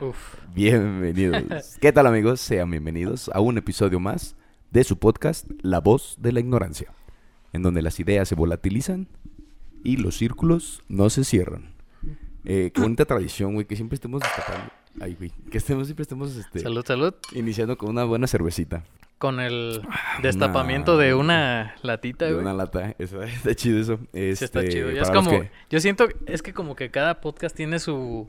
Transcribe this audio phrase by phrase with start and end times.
[0.00, 0.34] Uf.
[0.54, 1.76] Bienvenidos.
[1.80, 2.40] ¿Qué tal amigos?
[2.40, 4.36] Sean bienvenidos a un episodio más
[4.70, 6.92] de su podcast La voz de la ignorancia,
[7.52, 9.08] en donde las ideas se volatilizan
[9.82, 11.74] y los círculos no se cierran.
[12.44, 14.70] Eh, qué bonita tradición, güey, que siempre estemos destapando.
[15.00, 17.14] Ay, güey, que estemos, siempre estemos este, Salud, salud.
[17.32, 18.84] iniciando con una buena cervecita.
[19.18, 19.80] Con el
[20.22, 22.42] destapamiento de una latita, De güey.
[22.44, 22.94] una lata.
[22.98, 23.98] Eso, está chido eso.
[24.12, 24.90] Sí, está Este, chido.
[24.90, 25.30] Ya es como.
[25.30, 26.08] que- Yo siento.
[26.26, 28.28] Es que como que cada podcast tiene su.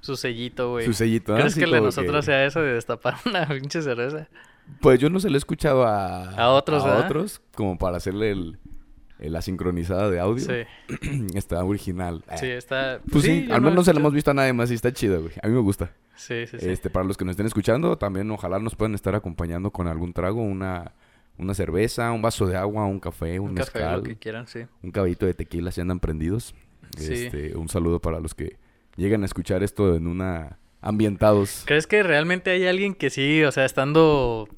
[0.00, 0.86] Su sellito, güey.
[0.86, 1.38] Su sellito, ¿no?
[1.38, 4.28] ¿Crees Así que el de nosotros sea eso de destapar una pinche cerveza?
[4.80, 6.30] Pues yo no se lo he escuchado a...
[6.30, 8.58] A otros, A otros, como para hacerle el,
[9.18, 10.44] la sincronizada de audio.
[10.44, 11.26] Sí.
[11.34, 12.24] está original.
[12.36, 13.00] Sí, está.
[13.10, 14.92] Pues sí, al no menos no se lo hemos visto a nadie más y está
[14.92, 15.34] chido, güey.
[15.42, 15.92] A mí me gusta.
[16.14, 16.68] Sí, sí, sí.
[16.68, 20.12] Este, para los que nos estén escuchando, también ojalá nos puedan estar acompañando con algún
[20.12, 20.92] trago, una,
[21.38, 24.46] una cerveza, un vaso de agua, un café, un, un café, mezcal, lo que quieran,
[24.46, 24.60] sí.
[24.82, 26.54] un caballito de tequila si andan prendidos.
[26.96, 27.12] Sí.
[27.12, 28.58] Este, un saludo para los que
[29.00, 31.64] llegan a escuchar esto en una ambientados.
[31.66, 34.48] ¿Crees que realmente hay alguien que sí, o sea, estando,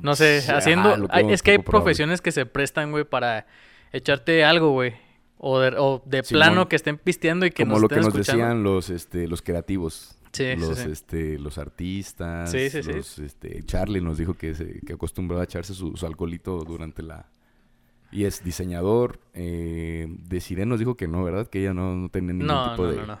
[0.00, 1.08] no sé, Sí, ajá, haciendo...
[1.10, 1.84] hay- es que hay poco probable.
[1.84, 3.46] profesiones que se prestan, güey, para
[3.92, 4.94] echarte algo, güey.
[5.40, 6.40] O de, o de Simón.
[6.42, 8.42] plano que estén pisteando y que Como nos lo que nos escuchando.
[8.44, 10.16] decían los, este, los creativos.
[10.32, 10.88] Sí, sí, los, sí.
[10.90, 12.50] este, los artistas.
[12.50, 12.92] Sí, sí, sí.
[12.92, 17.02] los, este, Charlie nos dijo que, se, que acostumbraba a echarse su, su alcoholito durante
[17.02, 17.26] la...
[18.10, 19.20] Y es diseñador.
[19.34, 21.46] Eh, Desiree nos dijo que no, ¿verdad?
[21.46, 23.18] Que ella no, no tenía ningún No, tipo no, de, no, no.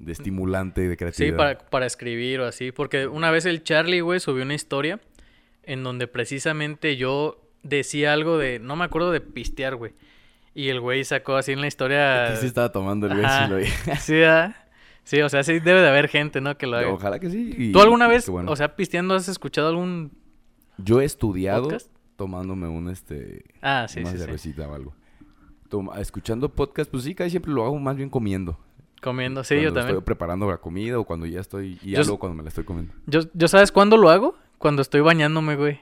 [0.00, 1.32] De estimulante de creatividad.
[1.34, 2.72] Sí, para, para escribir o así.
[2.72, 5.00] Porque una vez el Charlie, güey, subió una historia
[5.62, 8.58] en donde precisamente yo decía algo de...
[8.58, 9.92] No me acuerdo de pistear, güey.
[10.54, 12.34] Y el güey sacó así en la historia...
[12.36, 13.66] Sí estaba tomando el güey, sí lo vi.
[14.00, 14.56] Sí, ¿verdad?
[15.04, 16.56] Sí, o sea, sí debe de haber gente, ¿no?
[16.58, 16.88] Que lo haga.
[16.88, 17.54] Ojalá que sí.
[17.56, 18.50] y- ¿Tú alguna y vez, bueno.
[18.50, 20.12] o sea, pisteando, has escuchado algún
[20.78, 21.90] Yo he estudiado podcast?
[22.16, 23.44] tomándome un, este...
[23.62, 24.22] Ah, sí, una sí, sí.
[24.24, 24.94] cervecita o algo.
[25.68, 28.58] Toma- escuchando podcast, pues sí, casi siempre lo hago más bien comiendo.
[29.00, 29.96] Comiendo, sí, cuando yo también.
[29.96, 31.78] estoy preparando la comida o cuando ya estoy...
[31.82, 32.92] Y Yo algo cuando me la estoy comiendo.
[33.06, 34.34] Yo, yo ¿sabes cuándo lo hago?
[34.58, 35.80] Cuando estoy bañándome, güey.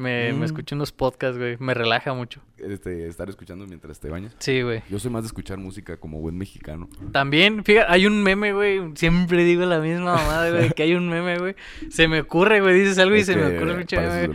[0.00, 0.38] Me, Mm.
[0.38, 1.56] me escucho unos podcasts, güey.
[1.60, 2.40] Me relaja mucho.
[2.58, 4.34] Este, estar escuchando mientras te bañas.
[4.38, 4.82] Sí, güey.
[4.90, 6.88] Yo soy más de escuchar música como buen mexicano.
[7.12, 8.80] También, fíjate, hay un meme, güey.
[8.96, 10.70] Siempre digo la misma mamada, güey.
[10.70, 11.54] Que hay un meme, güey.
[11.90, 12.78] Se me ocurre, güey.
[12.80, 14.28] Dices algo y se me que ocurre pinche meme, De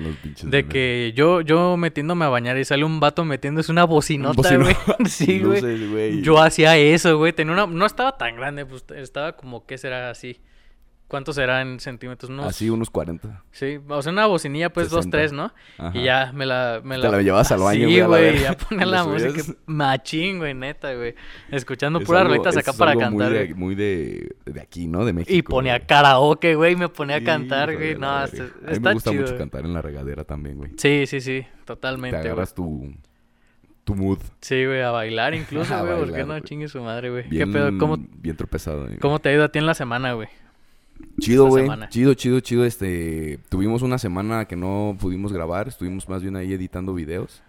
[0.43, 0.65] memes.
[0.65, 4.75] que yo, yo metiéndome a bañar y sale un vato metiéndose una bocinota, Bocino- güey.
[5.09, 6.21] Sí, güey.
[6.21, 7.33] Yo hacía eso, güey.
[7.33, 7.67] Tenía una...
[7.67, 10.39] No estaba tan grande, pues estaba como, ¿qué será así?
[11.07, 12.31] ¿Cuánto será en centímetros?
[12.31, 12.47] Unos...
[12.47, 13.43] Así unos 40.
[13.51, 15.17] Sí, o sea, una bocinilla, pues, dos, 60.
[15.17, 15.53] tres, ¿no?
[15.77, 15.95] Ajá.
[15.95, 16.81] Y ya me la...
[16.83, 19.53] Me Te la llevabas al baño, Sí, güey, la güey, ya ponía Y la música
[19.67, 21.13] machín, güey, neta, güey.
[21.51, 24.59] Escuchando Es puras algo- rolitas acá es para algo cantar, Muy de, muy de, de
[24.61, 25.05] aquí, ¿no?
[25.05, 25.31] De México.
[25.37, 25.87] Y ponía güey.
[25.87, 27.93] karaoke, güey, y me ponía a cantar, güey.
[27.93, 29.21] la No, está, A mí está me gusta chido.
[29.21, 29.39] mucho güey.
[29.39, 30.71] cantar en la regadera también, güey.
[30.77, 32.27] Sí, sí, sí, Te totalmente, güey.
[32.29, 32.91] agarras tu,
[33.83, 34.17] tu mood.
[34.41, 37.23] Sí, güey, a bailar incluso, güey, porque no chingue su madre, güey.
[37.25, 37.77] ¿Qué Bien, pedo?
[37.77, 38.87] ¿Cómo, bien tropezado.
[38.99, 40.29] ¿Cómo te ha ido a ti en la semana, güey?
[41.19, 41.67] Chido, güey.
[41.89, 42.65] Chido, chido, chido.
[42.65, 45.67] Este, tuvimos una semana que no pudimos grabar.
[45.67, 47.41] Estuvimos más bien ahí editando videos.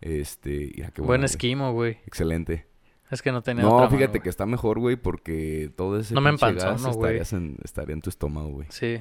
[0.00, 1.98] Este, mira qué Buen esquimo, güey.
[2.06, 2.66] Excelente.
[3.10, 6.20] Es que no tenía No, otra fíjate que está mejor, güey, porque todo ese No
[6.20, 7.16] me empanzó, no, güey.
[7.18, 8.68] estarías en- estaría en tu estómago, güey.
[8.70, 8.98] Sí,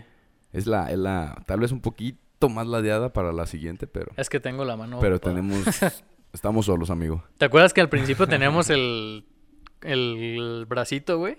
[0.52, 4.28] Es la, es la, tal vez un poquito más ladeada para la siguiente, pero, es
[4.30, 4.98] que tengo la mano...
[5.00, 5.60] pero tenemos,
[6.34, 7.24] estamos solos, amigo.
[7.38, 9.26] ¿Te acuerdas que al principio teníamos el,
[9.82, 11.38] el bracito, güey?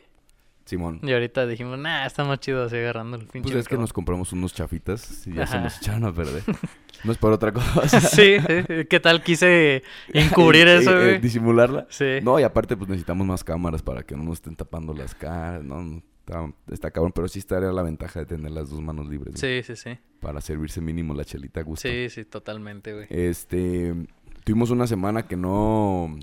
[0.70, 1.00] Simón.
[1.02, 3.80] Y ahorita dijimos, nah, está más chido así agarrando el pinche Pues es que nos
[3.82, 3.94] micrófono".
[3.94, 5.64] compramos unos chafitas y ya se Ajá.
[5.64, 6.42] nos echaron a perder.
[7.02, 7.98] No es por otra cosa.
[7.98, 8.84] Sí, sí.
[8.90, 9.82] ¿Qué tal quise
[10.12, 11.86] encubrir Eh, eso, eh, disimularla.
[11.88, 12.18] Sí.
[12.22, 15.64] No, y aparte, pues necesitamos más cámaras para que no nos estén tapando las caras,
[15.64, 16.02] ¿no?
[16.18, 19.40] Está, está cabrón, pero sí estaría la ventaja de tener las dos manos libres.
[19.40, 19.98] Sí, sí, sí.
[20.20, 21.88] Para servirse mínimo la chelita a gusto.
[21.88, 23.06] Sí, sí, totalmente, güey.
[23.08, 23.94] Este,
[24.44, 26.18] tuvimos una semana que no,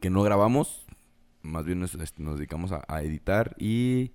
[0.00, 0.83] que no grabamos.
[1.44, 4.10] Más bien nos, este, nos dedicamos a, a editar y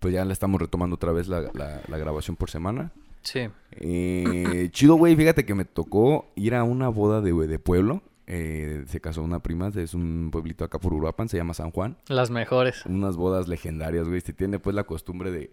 [0.00, 2.92] pues ya le estamos retomando otra vez la, la- la grabación por semana.
[3.22, 3.48] Sí.
[3.72, 5.16] Eh, chido, güey.
[5.16, 8.02] Fíjate que me tocó ir a una boda de, de pueblo.
[8.26, 11.96] Eh, se casó una prima, es un pueblito acá por Uruapan, se llama San Juan.
[12.08, 12.84] Las mejores.
[12.86, 14.20] Unas bodas legendarias, güey.
[14.20, 15.50] Se tiene pues la costumbre de,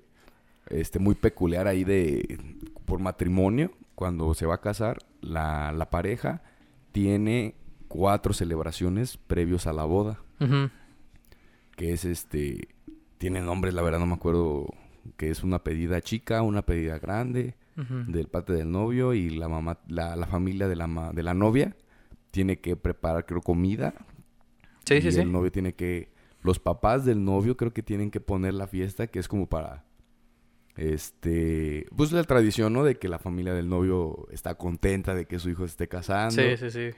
[0.70, 2.40] este, muy peculiar ahí de,
[2.86, 6.42] por matrimonio, cuando se va a casar, la, la pareja
[6.92, 7.56] tiene
[7.88, 10.20] cuatro celebraciones previos a la boda.
[10.40, 10.70] Ujú.
[11.80, 12.68] Que es este,
[13.18, 14.68] tiene nombres, la verdad no me acuerdo,
[15.16, 17.56] que es una pedida chica, una pedida grande
[18.08, 21.34] del parte del novio y la mamá, la, la familia de la, ma- de la
[21.34, 21.78] novia
[22.32, 23.94] tiene que preparar, creo, comida.
[24.84, 25.20] Sí, y sí, sí.
[25.22, 26.10] el novio tiene que,
[26.42, 29.86] los papás del novio creo que tienen que poner la fiesta, que es como para,
[30.76, 32.84] este, pues la tradición, ¿no?
[32.84, 36.42] De que la familia del novio está contenta de que su hijo se esté casando.
[36.42, 36.90] Sí, sí, sí.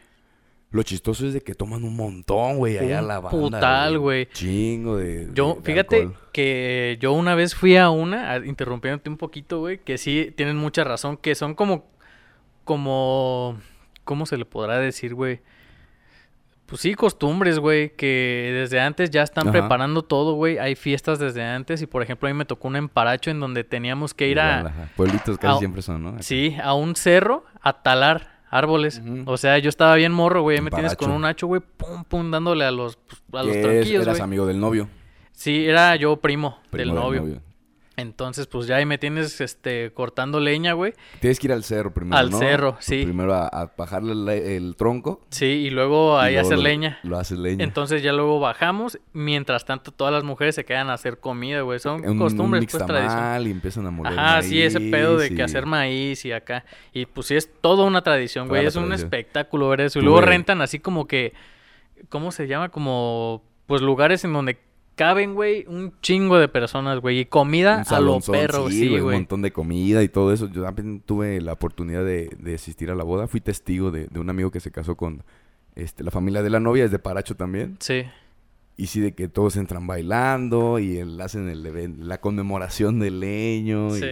[0.72, 3.38] Lo chistoso es de que toman un montón, güey, allá Un la banda.
[3.38, 4.28] putal, güey.
[4.32, 5.28] Chingo de.
[5.34, 6.18] Yo, de- fíjate alcohol.
[6.32, 10.84] que yo una vez fui a una, interrumpiéndote un poquito, güey, que sí tienen mucha
[10.86, 11.92] razón, que son como,
[12.64, 13.58] como,
[14.06, 15.42] ¿cómo se le podrá decir, güey?
[16.68, 19.52] Pues sí, costumbres, güey, que desde antes ya están Ajá.
[19.60, 20.58] preparando todo, güey.
[20.58, 23.66] Hay fiestas desde antes y, por ejemplo, a mí me tocó un emparacho en donde
[23.66, 24.88] teníamos que ir a.
[24.96, 26.24] Pueblitos casi a- siempre son, ¿no?
[26.24, 29.02] sí, a un cerro a talar árboles.
[29.26, 32.04] O sea, yo estaba bien morro, güey, ahí me tienes con un hacho, güey, pum,
[32.04, 33.00] pum, dándole a los,
[33.34, 34.22] a los tronquillos, eras güey.
[34.22, 34.88] amigo del novio.
[35.32, 37.42] Sí, era yo primo, primo del novio.
[37.98, 40.94] Entonces, pues ya ahí me tienes este cortando leña, güey.
[41.20, 42.40] Tienes que ir al cerro primero, Al ¿no?
[42.40, 43.04] cerro, sí.
[43.04, 45.20] Primero a, a bajarle el, el tronco.
[45.30, 47.00] Sí, y luego y ahí luego hacer lo- leña.
[47.04, 47.64] Lo haces leña.
[47.64, 48.98] Entonces ya luego bajamos.
[49.12, 51.80] Mientras tanto, todas las mujeres se quedan a hacer comida, güey.
[51.80, 53.48] Son un, costumbres, un pues tradición.
[53.48, 56.64] y empiezan a moler Ajá, sí, ese pedo de que hacer maíz y acá.
[56.94, 58.66] Y pues sí, es toda una tradición, güey.
[58.66, 60.00] Es un espectáculo ver eso.
[60.00, 60.30] Y luego güey.
[60.30, 61.34] rentan así como que.
[62.10, 62.70] ¿Cómo se llama?
[62.70, 63.44] Como.
[63.68, 64.60] Pues lugares en donde
[64.96, 67.20] caben, güey, un chingo de personas, güey.
[67.20, 70.32] Y comida un a lo salonzón, perro, sí, güey, un montón de comida y todo
[70.34, 70.48] eso.
[70.52, 73.28] Yo también tuve la oportunidad de, de asistir a la boda.
[73.28, 75.24] Fui testigo de, de un amigo que se casó con
[75.76, 77.78] este, la familia de la novia, es de Paracho también.
[77.80, 78.04] Sí.
[78.78, 83.96] Y sí, de que todos entran bailando y el- hacen el la conmemoración del leño.
[83.96, 84.08] y Sí.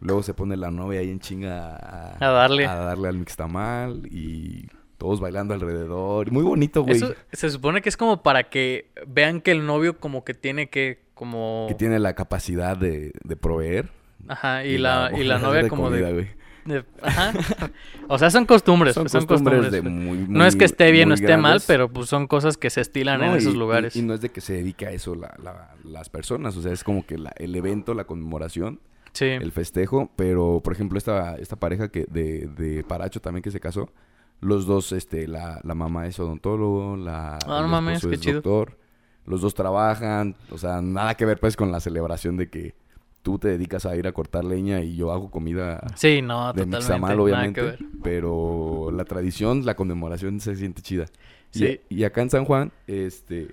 [0.00, 2.66] luego se pone la novia ahí en chinga a, A darle.
[2.66, 4.66] a darle al mixtamal y
[5.02, 6.30] todos bailando alrededor.
[6.30, 6.94] Muy bonito, güey.
[6.96, 10.68] Eso se supone que es como para que vean que el novio como que tiene
[10.70, 13.90] que como Que tiene la capacidad de, de proveer.
[14.28, 16.28] ajá y, la, y la novia como comida, de, güey.
[16.66, 17.32] de- ajá
[18.08, 21.10] o sea son costumbres Son son costumbres costumbres, de muy, no es que esté bien
[21.10, 23.96] o esté mal pero pues son cosas que se estilan No, en esos y- lugares
[23.96, 26.72] Y, no es de que se dedique a eso la- la- las personas, o sea,
[26.72, 28.78] es como que la- el evento, la conmemoración,
[29.12, 33.50] sí el festejo, pero por ejemplo esta, esta pareja que de, de Paracho también que
[33.50, 33.90] se casó,
[34.42, 38.34] los dos, este, la, la mamá es odontólogo, la Ah, no mames, qué es chido.
[38.42, 38.76] doctor,
[39.24, 42.74] los dos trabajan, o sea, nada que ver pues con la celebración de que
[43.22, 46.64] tú te dedicas a ir a cortar leña y yo hago comida sí no de
[46.64, 51.06] totalmente Mixtamal, nada que obviamente, ver pero la tradición, la conmemoración se siente chida.
[51.50, 51.80] Sí.
[51.88, 53.48] Y, acá en San Juan, este,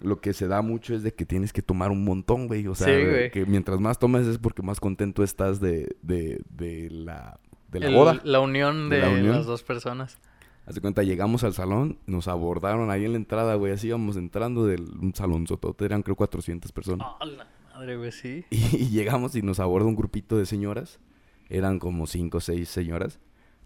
[0.00, 2.66] lo que se da mucho es de que tienes que tomar un montón, güey.
[2.66, 3.30] O sea, Sí, güey.
[3.30, 7.38] que mientras más tomes es porque más contento estás de, de, de la,
[7.70, 8.20] de la El- boda.
[8.24, 9.36] la unión De de, la unión.
[9.36, 10.18] las dos personas
[10.66, 13.72] Haz de cuenta, llegamos al salón, nos abordaron ahí en la entrada, güey.
[13.72, 17.08] Así íbamos entrando de un salón sotote, eran creo 400 personas.
[17.20, 21.00] oh la madre güey sí Y, llegamos y nos aborda un grupito de señoras.
[21.48, 23.18] Eran como cinco o seis señoras.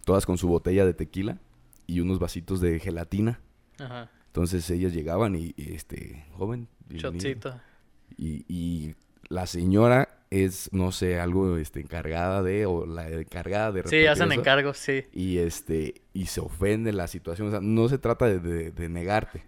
[0.03, 1.37] Todas con su botella de tequila
[1.85, 3.39] y unos vasitos de gelatina.
[3.77, 6.67] ajá Entonces ellas llegaban y, y, este, joven.
[6.87, 7.61] bienvenido.
[8.17, 8.95] Y, y
[9.29, 14.31] la señora es, no sé, algo este, encargada de, o la encargada de sí hacen
[14.31, 14.39] eso.
[14.41, 17.47] encargos sí Y este, y se ofende la situación.
[17.47, 19.43] O sea, no se trata de, de- de negarte.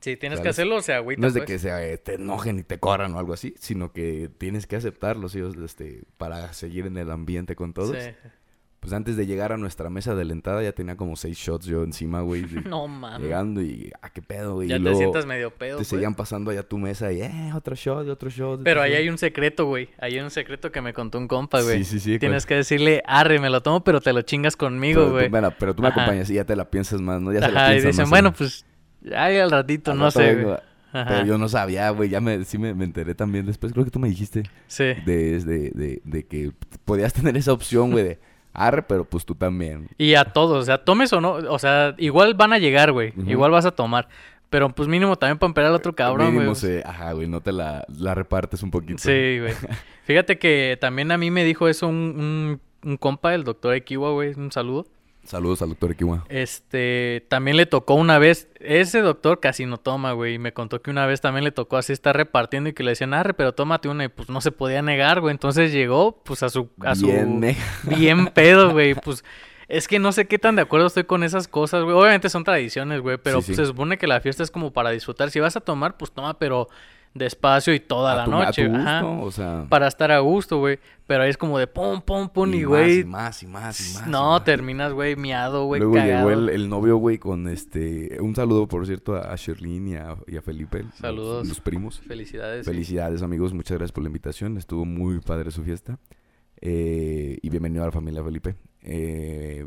[0.00, 1.48] sí tienes que hacerlo o sea agüita No es de pues.
[1.50, 4.76] que se, eh, te enojen y te corran o algo así, sino que tienes que
[4.76, 7.96] aceptarlos ellos este, para seguir en el ambiente con todos.
[7.96, 8.10] Sí.
[8.84, 11.64] Pues antes de llegar a nuestra mesa de la entrada ya tenía como seis shots
[11.64, 12.44] yo encima, güey.
[12.68, 14.68] no mames Llegando y, ah, qué pedo, güey.
[14.68, 15.88] ya y te luego sientas medio pedo te pues.
[15.88, 18.62] seguían pasando allá a tu mesa y, eh, otro shot, otro shot.
[18.62, 18.98] Pero otro ahí shot.
[19.00, 19.88] hay un secreto, güey.
[19.98, 21.78] Ahí hay un secreto que me contó un compa, güey.
[21.82, 22.18] Sí, sí, sí.
[22.18, 25.28] Tienes que decirle, arre, me lo tomo, pero te lo chingas conmigo, güey.
[25.30, 26.02] bueno, pero tú me Ajá.
[26.02, 27.32] acompañas y ya te la piensas más, ¿no?
[27.32, 28.34] Ya se la Ajá, y dicen, más, bueno, ¿no?
[28.36, 28.66] pues,
[29.16, 30.56] ay, al ratito, Al no rato sé, güey.
[30.92, 31.08] Ajá.
[31.08, 32.08] Pero yo no sabía, güey.
[32.08, 33.72] Ya me, sí me, me enteré también después.
[33.72, 34.84] Creo que tú me dijiste Sí.
[35.04, 36.52] de, de, de, de que
[36.84, 38.18] podías tener esa opción, güey, de
[38.54, 39.88] arre, pero pues tú también.
[39.98, 43.12] Y a todos, o sea, tomes o no, o sea, igual van a llegar, güey.
[43.26, 44.08] Igual vas a tomar.
[44.50, 46.32] Pero pues mínimo también para esperar al otro cabrón, güey.
[46.38, 48.98] Mínimo se- ajá, güey, no te la, la repartes un poquito.
[48.98, 49.52] Sí, güey.
[50.04, 54.12] Fíjate que también a mí me dijo eso un, un, un compa, el doctor Ekiwa,
[54.12, 54.32] güey.
[54.34, 54.86] Un saludo.
[55.24, 56.24] Saludos al doctor Ekiwa.
[56.28, 60.82] Este, también le tocó una vez, ese doctor casi no toma, güey, y me contó
[60.82, 63.52] que una vez también le tocó así estar repartiendo y que le decían, arre, pero
[63.54, 66.94] tómate una, y pues no se podía negar, güey, entonces llegó, pues a su, a
[66.94, 67.06] su,
[67.84, 69.24] Bien, pedo, güey, pues,
[69.66, 72.44] es que no sé qué tan de acuerdo estoy con esas cosas, güey, obviamente son
[72.44, 75.40] tradiciones, güey, pero Sí, pues, se supone que la fiesta es como para disfrutar, si
[75.40, 76.68] vas a tomar, pues toma, pero
[77.14, 79.66] despacio y toda a la tu, noche, a tu gusto, ajá, o sea.
[79.68, 83.00] para estar a gusto, güey, pero ahí es como de pum, pum, pum, y güey,
[83.00, 84.06] y más, y más, y más.
[84.06, 84.44] y no, más.
[84.44, 86.28] terminas, güey, miado, güey, Luego cagado.
[86.28, 88.18] llegó el, el novio, güey, con este...
[88.20, 90.82] Un saludo, por cierto, a Sherlyn y a, y a Felipe.
[90.82, 91.46] los- Saludos.
[91.48, 92.00] Los, primos.
[92.00, 92.64] Felicidades.
[92.66, 92.70] sí.
[92.72, 93.52] Felicidades, amigos.
[93.54, 94.56] Muchas gracias por la invitación.
[94.58, 95.98] Estuvo muy padre su fiesta.
[96.60, 98.56] Eh, y bienvenido a la familia Felipe.
[98.82, 99.64] Eh,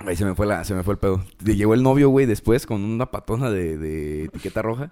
[0.00, 1.24] ahí se me fue la, se me fue el pedo.
[1.44, 4.90] Llegó el novio, güey, después con una patona de, de etiqueta roja.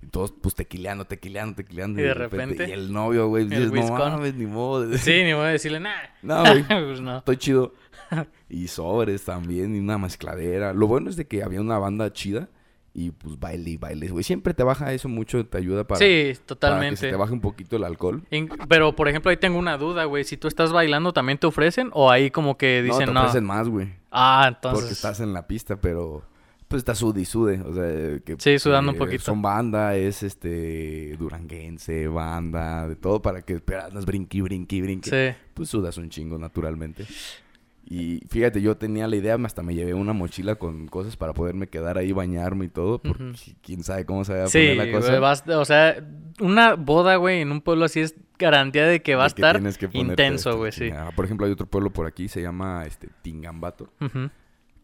[0.00, 2.00] Y todos, pues, tequileando, tequileando, tequileando.
[2.00, 4.86] Y de repente, Y el novio, güey, dices, no mames, ni modo.
[4.98, 6.14] Sí, ni voy a decirle nada.
[6.22, 6.62] No, güey.
[6.68, 7.18] pues no.
[7.18, 7.74] Estoy chido.
[8.48, 10.72] Y sobres también, y una mezcladera.
[10.72, 12.48] Lo bueno es de que había una banda chida.
[12.94, 14.24] Y pues baile y baile, güey.
[14.24, 17.10] Siempre te baja eso mucho, te ayuda para, sí, para que se totalmente.
[17.10, 18.24] te baje un poquito el alcohol.
[18.30, 20.24] In- Pero, por ejemplo, ahí tengo una duda, güey.
[20.24, 21.90] Si tú estás bailando, ¿también te ofrecen?
[21.92, 23.20] ¿O ahí como que no, dicen te no?
[23.20, 23.92] ofrecen más, güey.
[24.10, 24.80] Ah, entonces...
[24.80, 26.24] Porque estás en la pista, pero
[26.68, 27.60] pues está sude y sude.
[27.62, 29.24] O sea, que, Sí, sudando un que poquito.
[29.24, 35.10] Son banda, es este duranguense, banda, de todo para que esperas brinqui, brinqui, brinqui.
[35.10, 35.34] Sí.
[35.54, 37.06] Pues sudas un chingo naturalmente.
[37.90, 41.68] Y fíjate, yo tenía la idea, hasta me llevé una mochila con cosas para poderme
[41.68, 43.32] quedar ahí, bañarme y todo, porque
[43.62, 45.18] quién sabe cómo se va a Sí, poner la cosa.
[45.20, 45.96] vas- o sea,
[46.38, 49.62] una boda, güey, en un pueblo así es garantía de que va a que estar
[49.94, 50.90] intenso, güey, sí.
[51.16, 53.88] Por ejemplo, hay otro pueblo por aquí, se llama este Tingambato.
[54.02, 54.28] Ujú.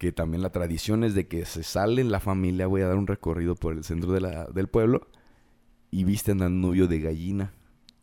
[0.04, 2.96] Que también la tradición es de que se sale en la familia, güey, a dar
[2.96, 5.08] un recorrido por el centro de la, del pueblo
[5.90, 7.52] y visten al novio de gallina.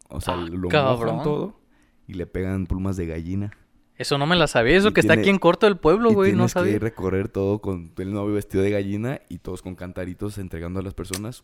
[0.10, 1.12] O sea, Ah, lo cabrón.
[1.18, 1.62] mojan todo
[2.08, 3.52] y le pegan plumas de gallina.
[3.98, 4.76] Eso no me la sabía.
[4.78, 6.74] Eso Y que está aquí en corto del pueblo, güey, no sabía.
[6.74, 10.84] que recorrer todo con el novio vestido de gallina y todos con cantaritos entregando a
[10.84, 11.44] las personas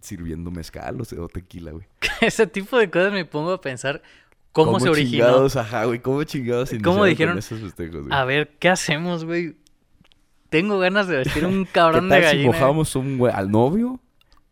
[0.00, 1.86] sirviendo mezcal o, sea, o tequila, güey.
[2.20, 4.02] Ese tipo de cosas me pongo a pensar
[4.50, 5.26] cómo, se originó.
[5.26, 7.38] chingados, ajá, güey, cómo chingados ¿Cómo dijeron?
[7.38, 8.12] esos festejos, güey?
[8.12, 9.61] A ver, ¿qué hacemos, güey?
[10.52, 12.52] Tengo ganas de vestir un ¿Qué cabrón tal de si gallina.
[12.52, 13.98] mojamos un al novio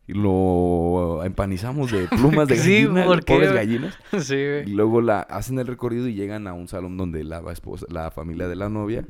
[0.08, 3.96] y lo empanizamos de plumas de Sí, gallina, ¿por de qué, pobres gallinas?
[4.20, 4.66] Sí, Y güey.
[4.66, 8.48] luego la hacen el recorrido y llegan a un salón donde la esposa, la familia
[8.48, 9.06] de la novia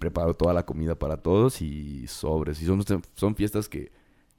[0.00, 2.60] preparó toda la comida para todos y sobres.
[2.62, 2.82] Y son,
[3.14, 3.92] son fiestas que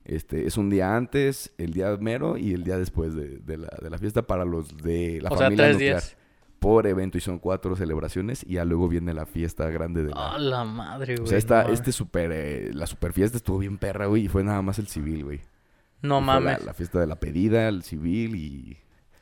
[0.03, 3.69] este es un día antes, el día mero y el día después de, de la,
[3.81, 5.95] de la fiesta para los de la O sea, familia tres nuclear.
[6.01, 6.17] días.
[6.61, 10.37] Por evento y son cuatro celebraciones y ya luego viene la fiesta grande de la...
[10.37, 11.25] La madre, güey.
[11.25, 14.27] o sea, esta, no este super, eh, la super fiesta estuvo bien perra, güey, y
[14.27, 15.41] fue nada más el civil, güey.
[16.03, 16.63] No Y la- mames.
[16.63, 18.77] La, fiesta de la pedida, el civil y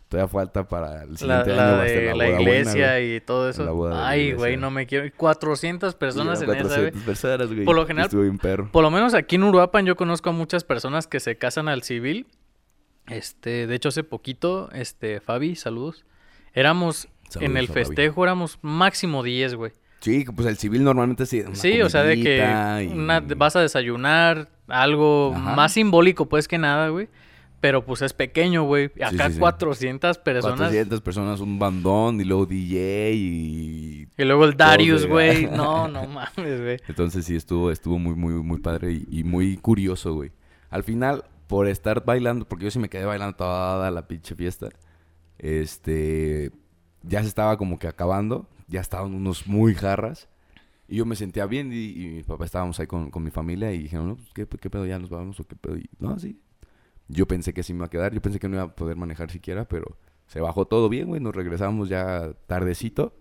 [0.09, 2.41] todavía falta para el La, siguiente la año va a ser de la, la, buena,
[2.41, 3.89] iglesia y todo La eso.
[3.89, 5.09] la Ay, güey, no me quiero.
[5.15, 6.61] 400 personas en esa, güey.
[6.91, 7.63] 400 personas, güey.
[7.63, 8.69] Por lo general- Estuvo bien perro.
[8.69, 11.83] Por lo menos aquí en Uruapan yo conozco a muchas personas que se casan al
[11.83, 12.27] civil.
[13.07, 16.03] Este, de hecho hace poquito, este, Fabi, saludos.
[16.53, 17.07] Éramos
[17.39, 19.71] en el festejo éramos máximo 10, güey.
[20.01, 21.43] Sí, pues el civil normalmente sí.
[21.53, 25.55] Sí, o sea, de que comidita y- una- vas a desayunar, algo Ajá.
[25.55, 27.09] más simbólico pues que nada, güey.
[27.61, 28.85] Pero pues es pequeño, güey.
[29.03, 29.39] Acá sí, sí.
[29.39, 30.57] 400 personas.
[30.59, 34.07] 400 personas, un bandón y luego DJ y...
[34.17, 35.45] Y luego el Darius, güey.
[35.51, 36.77] No, no mames, güey.
[36.87, 40.31] Entonces sí, estuvo, estuvo muy, muy, muy padre y, y muy curioso, güey.
[40.69, 44.69] Al final, por estar bailando, porque yo sí me quedé bailando toda la pinche fiesta,
[45.37, 46.51] este...
[47.03, 50.27] Ya se estaba como que acabando, ya estaban unos muy jarras.
[50.87, 53.83] Y yo me sentía bien y, mi papá estábamos ahí con, con mi familia y
[53.83, 54.85] dijeron, no, pues, ¿qué, qué pedo?
[54.85, 55.77] ¿Ya nos vamos o qué pedo?
[55.77, 56.39] Y, no, sí.
[57.07, 58.95] Yo pensé que sí me iba a quedar, yo pensé que no iba a poder
[58.95, 61.21] manejar siquiera, pero se bajó todo bien, güey.
[61.21, 63.13] Nos regresamos ya tardecito.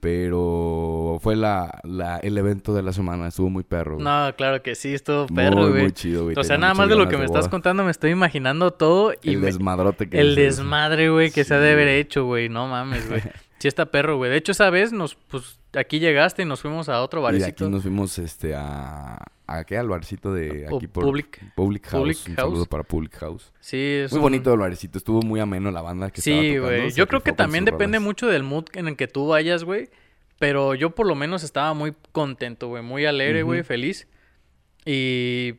[0.00, 3.94] Pero fue la, la, el evento de la semana, estuvo muy perro.
[3.94, 4.04] güey.
[4.04, 5.82] No, claro que sí, estuvo muy, perro, güey.
[5.82, 6.36] muy chido, güey.
[6.38, 9.30] O sea, nada más de lo que me estás contando, me estoy imaginando todo y
[9.34, 12.48] El me- desmadrote que el desmadre, güey, que se ha de haber hecho, güey.
[12.48, 13.22] No mames, güey.
[13.60, 14.30] Sí está perro, güey.
[14.30, 17.64] De hecho, esa vez nos, pues, aquí llegaste y nos fuimos a otro Y barecito.
[17.64, 19.18] aquí nos fuimos este, a...
[19.50, 19.78] ¿A qué?
[19.78, 21.04] Al barcito de aquí por...
[21.04, 21.40] Public.
[21.54, 22.00] Public House.
[22.02, 22.44] Public un House.
[22.50, 23.52] saludo para Public House.
[23.60, 24.98] Sí, es Muy un- bonito el barecito.
[24.98, 26.90] Estuvo muy ameno la banda que Sí, güey.
[26.92, 29.88] Yo creo que también depende mucho del mood en el que tú vayas, güey.
[30.38, 32.82] Pero yo por lo menos estaba muy contento, güey.
[32.82, 33.62] Muy alegre, güey.
[33.62, 34.06] Feliz.
[34.84, 35.54] Y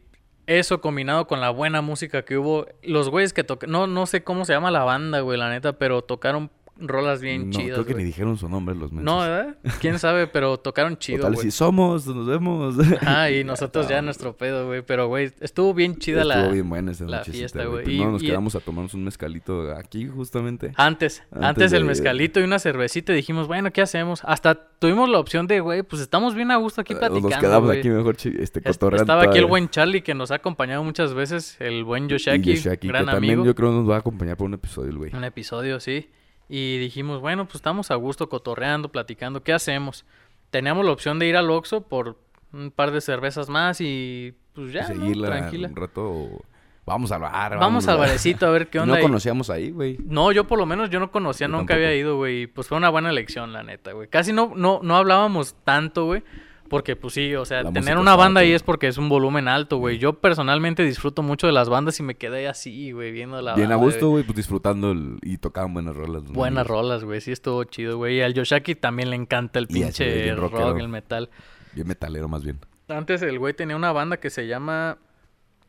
[0.46, 2.68] eso combinado con la buena música que hubo.
[2.84, 3.72] Los güeyes que tocaron...
[3.74, 5.74] No, no sé cómo se llama la banda, güey, la neta.
[5.80, 9.04] Pero tocaron rolas bien no, chidas, creo que ni dijeron su nombre los mensos.
[9.06, 9.58] No, ¿verdad?
[9.82, 10.28] ¿Quién sabe?
[10.28, 12.76] Pero tocaron chido, Total, si somos, nos vemos.
[13.02, 14.82] Ajá, y nosotros ya nuestro pedo, güey.
[14.82, 16.48] Pero, güey, estuvo bien chida Estuvo la...
[16.50, 17.84] bien buena esa la fiesta, güey.
[17.84, 20.72] Primero Y- nos y- quedamos a tomarnos un mezcalito aquí, justamente.
[20.76, 24.22] Antes, antes, Antes el mezcalito y una cervecita y dijimos, bueno, ¿qué hacemos?
[24.24, 27.40] Hasta tuvimos la opción de, güey, pues estamos bien a gusto aquí Eh, platicando, Nos
[27.40, 30.84] quedamos aquí mejor este, Es- cotorreando Estaba aquí el buen Charlie que nos ha acompañado
[30.84, 33.46] muchas veces, el buen Yoshaki, Y Yoshaki, gran que también amigo.
[33.46, 35.14] yo creo nos va a acompañar por un episodio, güey.
[35.16, 36.10] Un episodio, sí.
[36.50, 40.04] Y dijimos, bueno, pues estamos a gusto cotorreando, platicando, ¿qué hacemos?
[40.50, 42.18] Teníamos la opción de ir al Oxxo por
[42.52, 44.88] un par de cervezas más y pues ya, ¿no?
[44.88, 45.68] Seguirla tranquila.
[45.68, 46.42] un rato.
[46.88, 47.60] Vamos al bar.
[47.60, 48.96] Vamos al barecito a ver qué onda.
[48.96, 50.00] No conocíamos ahí, güey.
[50.04, 51.76] No, yo por lo menos yo no conocía, Yo nunca tampoco.
[51.76, 52.48] había ido, güey.
[52.48, 54.08] Pues fue una buena elección, la neta, güey.
[54.08, 56.24] Casi no, no, no hablábamos tanto, güey.
[56.70, 59.48] Porque, pues sí, o sea, La tener una banda ahí es porque es un volumen
[59.48, 59.98] alto, güey.
[59.98, 63.72] Yo personalmente disfruto mucho de las bandas y me quedé así, güey, viendo la Bien
[63.72, 64.24] a gusto, güey.
[64.24, 66.24] pues disfrutando el- y tocaban buenas rolas.
[66.26, 67.22] Buenas rolas, güey.
[67.22, 68.18] Sí estuvo chido, güey.
[68.18, 70.78] Y al Yoshaki también le encanta el ese pinche rock, rockero.
[70.78, 71.30] el metal.
[71.74, 72.60] Bien metalero, más bien.
[72.88, 74.98] Antes el güey tenía una banda que se llama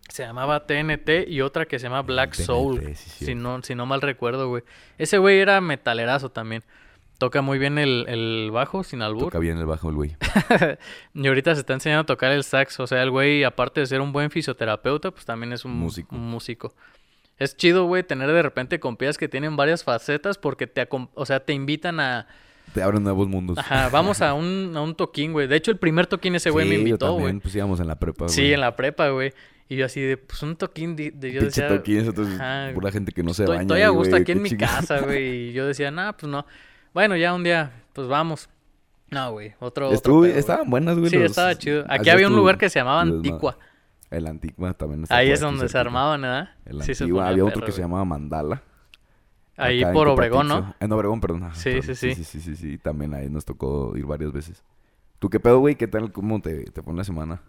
[0.09, 2.81] Se llamaba TNT y otra que se llama Black TNT, Soul.
[2.97, 4.65] sí, si, no, si no mal recuerdo, güey.
[4.99, 6.65] Ese güey era metalerazo también.
[7.21, 9.25] Toca muy bien el, el bajo, sin albur.
[9.25, 10.17] Toca bien el bajo el güey.
[11.15, 12.81] y ahorita se está enseñando a tocar el sax.
[12.81, 16.17] O sea, el güey, aparte de ser un buen fisioterapeuta, pues también es un Músico.
[16.17, 16.75] un músico.
[17.39, 21.41] Es chido, güey, tener de repente compias que tienen varias facetas porque te, o sea,
[21.41, 22.27] te invitan a...
[22.73, 23.59] Te abren nuevos mundos.
[23.59, 25.47] Ajá, vamos a un, a un toquín, güey.
[25.47, 27.39] De hecho, el primer toquín ese güey Sí, me invitó, güey.
[27.39, 28.35] Pues íbamos en la prepa, güey.
[28.35, 29.35] Sí, en la prepa, güey.
[29.69, 31.69] Y yo así de, pues un toquín de, de- yo decía...
[31.69, 33.67] toquín, entonces, ajá, pura gente que no se estoy, baña.
[33.67, 35.51] estoy a gusto aquí en mi casa, güey.
[35.51, 36.47] Y yo decía, nah, pues no.
[36.95, 38.49] Bueno, ya un día, pues vamos.
[39.11, 40.33] No, güey, otro, otro Estuvo, güey.
[40.39, 41.11] estaban buenas, güey.
[41.11, 41.85] Sí, los- estaba chido.
[41.89, 43.03] Aquí había un lugar que se llamaba.
[43.03, 43.57] Antigua.
[44.11, 46.51] El Antigua también está Ahí es donde se armaban, ¿verdad?
[46.67, 47.29] El Sí, Antigua.
[47.29, 47.85] Había otro perro, que se güey.
[47.89, 48.63] llamaba Mandala.
[49.57, 50.75] Ahí por Obregón, ¿no?
[50.81, 51.51] En Obregón, perdón.
[51.55, 52.15] Sí, sí, sí.
[52.15, 52.79] Sí, sí, sí, sí.
[52.79, 54.63] También ahí nos tocó ir varias veces.
[55.19, 55.75] ¿Tú qué pedo, güey?
[55.77, 56.13] ¿Qué tal?
[56.13, 57.43] ¿Cómo te, te fue la semana?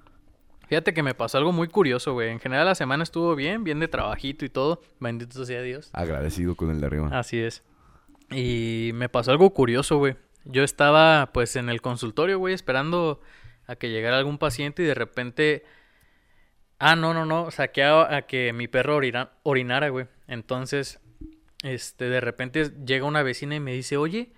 [0.68, 2.30] Fíjate que me pasó algo muy curioso, güey.
[2.30, 4.82] En general la semana estuvo bien, bien de trabajito y todo.
[5.00, 5.90] Bendito sea Dios.
[5.94, 7.10] Agradecido con el de arriba.
[7.18, 7.64] Así es.
[8.32, 10.16] Y me pasó algo curioso, güey.
[10.46, 13.22] Yo estaba, pues, en el consultorio, güey, esperando
[13.68, 15.66] a que llegara algún paciente y de repente...
[16.80, 17.52] Ah, no, no, no.
[17.52, 20.08] Saqué a, que mi perro orina- orinara, güey.
[20.28, 21.00] Entonces,
[21.62, 24.34] este, de repente llega una vecina y me dice, oye,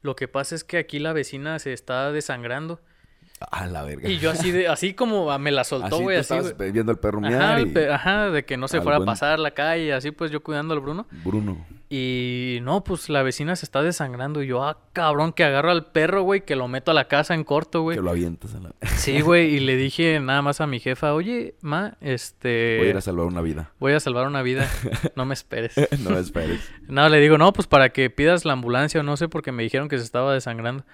[0.00, 2.80] lo que pasa es que aquí la vecina se está desangrando.
[3.50, 4.08] A la verga.
[4.08, 6.92] Y yo así de, así como ah, me la soltó, Así güey, así, estabas viendo
[6.92, 7.66] al perro Ajá, miar y...
[7.66, 10.74] pe- ajá, de que no se fuera a pasar la calle, así pues yo cuidando
[10.74, 11.06] al Bruno.
[11.24, 11.64] Bruno.
[11.94, 14.42] Y no, pues la vecina se está desangrando.
[14.42, 17.34] Y yo, ah, cabrón, que agarro al perro, güey, que lo meto a la casa
[17.34, 17.98] en corto, güey.
[17.98, 18.70] Que lo avientas a la...
[18.96, 22.76] Sí, güey, y le dije nada más a mi jefa, oye, ma, este...
[22.78, 23.72] Voy a ir a salvar una vida.
[23.78, 24.70] voy a salvar una vida,
[25.16, 25.74] no me esperes.
[26.00, 26.66] no me esperes.
[26.88, 29.62] No, le digo, no, pues para que pidas la ambulancia o no sé, porque me
[29.62, 30.84] dijeron que se estaba desangrando.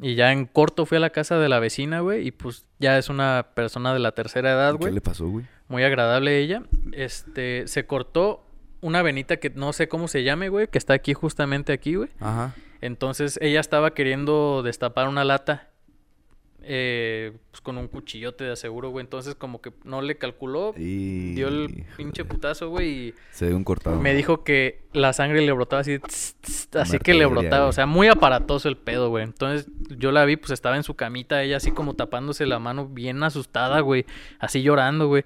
[0.00, 2.98] Y ya en corto fui a la casa de la vecina, güey, y pues ya
[2.98, 4.92] es una persona de la tercera edad, ¿Qué güey.
[4.92, 5.46] le pasó, güey?
[5.68, 6.62] Muy agradable ella.
[6.92, 8.44] Este, se cortó
[8.80, 12.10] una venita que no sé cómo se llame, güey, que está aquí justamente aquí, güey.
[12.20, 12.54] Ajá.
[12.80, 15.70] Entonces ella estaba queriendo destapar una lata
[16.66, 19.04] eh, pues con un cuchillote de aseguro, güey.
[19.04, 21.34] Entonces como que no le calculó, Y...
[21.34, 24.00] dio el pinche putazo, güey, y Se dio un cortado.
[24.00, 27.68] me dijo que la sangre le brotaba así, tss, tss, así que le brotaba, güey.
[27.68, 29.24] o sea, muy aparatoso el pedo, güey.
[29.24, 29.66] Entonces
[29.98, 33.22] yo la vi, pues estaba en su camita, ella así como tapándose la mano, bien
[33.22, 34.06] asustada, güey,
[34.38, 35.24] así llorando, güey.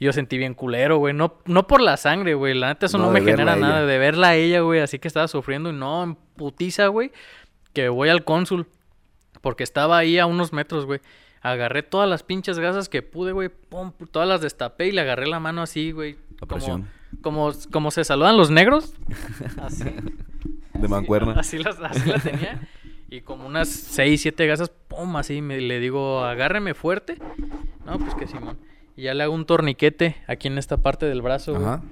[0.00, 1.12] Y Yo sentí bien culero, güey.
[1.12, 2.54] No, no por la sangre, güey.
[2.54, 3.84] La neta, eso No, me genera nada.
[3.84, 4.78] De verla a ella, güey.
[4.78, 7.10] Así que estaba sufriendo y no, en putiza, güey.
[7.72, 8.68] Que voy al cónsul.
[9.40, 11.00] Porque estaba ahí a unos metros, güey.
[11.40, 13.48] Agarré todas las pinches gasas que pude, güey.
[13.48, 16.16] Pum, todas las destapé y le agarré la mano así, güey.
[16.48, 16.86] Como,
[17.20, 18.94] como, como se saludan los negros.
[19.60, 19.84] Así.
[20.74, 21.32] De mancuerna.
[21.32, 22.60] Así, las, así tenía.
[23.10, 27.16] Y como unas 6, 7 gasas, pum, así me, le digo, agárreme fuerte.
[27.86, 28.58] No, pues que Simón.
[28.96, 31.64] Y ya le hago un torniquete aquí en esta parte del brazo, güey.
[31.64, 31.82] Ajá.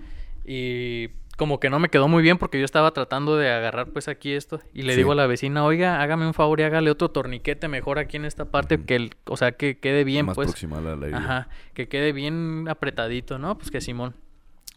[0.44, 4.08] Y como que no me quedó muy bien porque yo estaba tratando de agarrar pues
[4.08, 4.60] aquí esto.
[4.72, 4.98] Y le Sí.
[4.98, 8.24] digo a la vecina, oiga, hágame un favor y hágale otro torniquete mejor aquí en
[8.24, 8.82] esta parte.
[8.84, 10.48] Que el, o sea, que quede bien, Más pues.
[10.48, 11.16] proximal a la.
[11.16, 13.56] Ajá, que quede bien apretadito, ¿no?
[13.58, 14.14] Pues que Simón.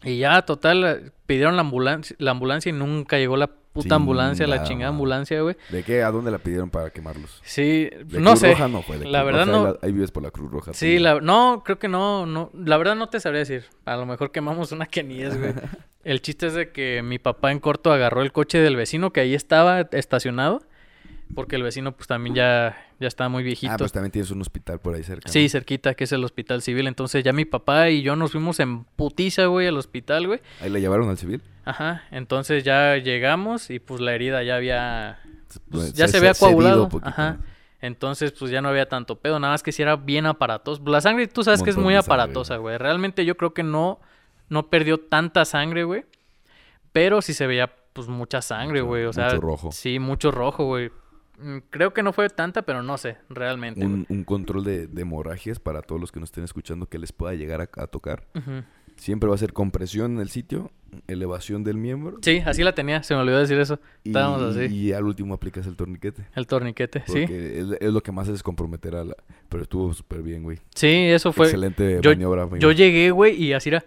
[0.02, 4.46] Y ya, total, eh, pidieron la ambulancia, la ambulancia y nunca llegó la puta ambulancia,
[4.48, 5.56] la Chingada ambulancia, güey.
[5.68, 6.02] ¿De qué?
[6.02, 7.40] ¿A dónde la pidieron para quemarlos?
[7.44, 8.50] Sí, ¿De no Cruz sé.
[8.52, 8.98] Roja no fue?
[8.98, 9.66] de la Cruz verdad Roja, no.
[9.66, 10.72] Ahí, la- ahí vives por la Cruz Roja.
[10.72, 13.64] Sí, la, no, creo que no, no, la verdad no te sabría decir.
[13.84, 15.52] A lo mejor quemamos una que ni es, güey.
[16.02, 19.20] El chiste es de que mi papá en corto agarró el coche del vecino que
[19.20, 20.62] ahí estaba estacionado,
[21.34, 23.72] porque el vecino pues también ya, ya estaba muy viejito.
[23.72, 25.28] Ah, pues también tienes un hospital por ahí cerca.
[25.28, 25.48] Sí, ¿no?
[25.48, 26.86] cerquita, que es el hospital civil.
[26.86, 30.40] Entonces ya mi papá y yo nos fuimos en putiza, güey, al hospital, güey.
[30.60, 31.40] Ahí la llevaron al civil.
[31.64, 36.18] Ajá, entonces ya llegamos y pues la herida ya había, pues, Pues, ya se, se-
[36.18, 36.88] había coagulado.
[36.88, 37.32] poquito, Ajá.
[37.32, 37.44] ¿no?
[37.82, 40.82] Entonces pues ya no había tanto pedo, nada más que si era bien aparatoso.
[40.84, 42.76] La sangre tú sabes que es muy aparatosa, güey.
[42.76, 43.98] Realmente yo creo que no,
[44.50, 46.04] no perdió tanta sangre, güey.
[46.92, 49.04] Pero sí se veía pues mucha sangre, güey.
[49.04, 49.72] O sea, mucho rojo.
[49.72, 50.90] Sí, mucho rojo, güey.
[51.42, 53.84] Mm, Creo que no fue tanta, pero no sé, realmente.
[53.84, 57.12] Un, un control de, de hemorragias para todos los que nos estén escuchando que les
[57.12, 58.26] pueda llegar a, a tocar.
[58.96, 60.70] Siempre va a ser compresión en el sitio,
[61.08, 62.18] elevación del miembro.
[62.20, 63.80] Sí, así la tenía, se me olvidó decir eso.
[64.04, 64.66] Y, Estábamos así.
[64.66, 66.26] y al último aplicas el torniquete.
[66.34, 67.20] El torniquete, sí.
[67.30, 69.16] Es, es lo que más es comprometer a la...
[69.48, 70.58] Pero estuvo súper bien, güey.
[70.74, 71.46] Sí, eso fue.
[71.46, 72.58] Excelente yo- maniobra, amigo.
[72.58, 73.82] Yo llegué, güey, y así era.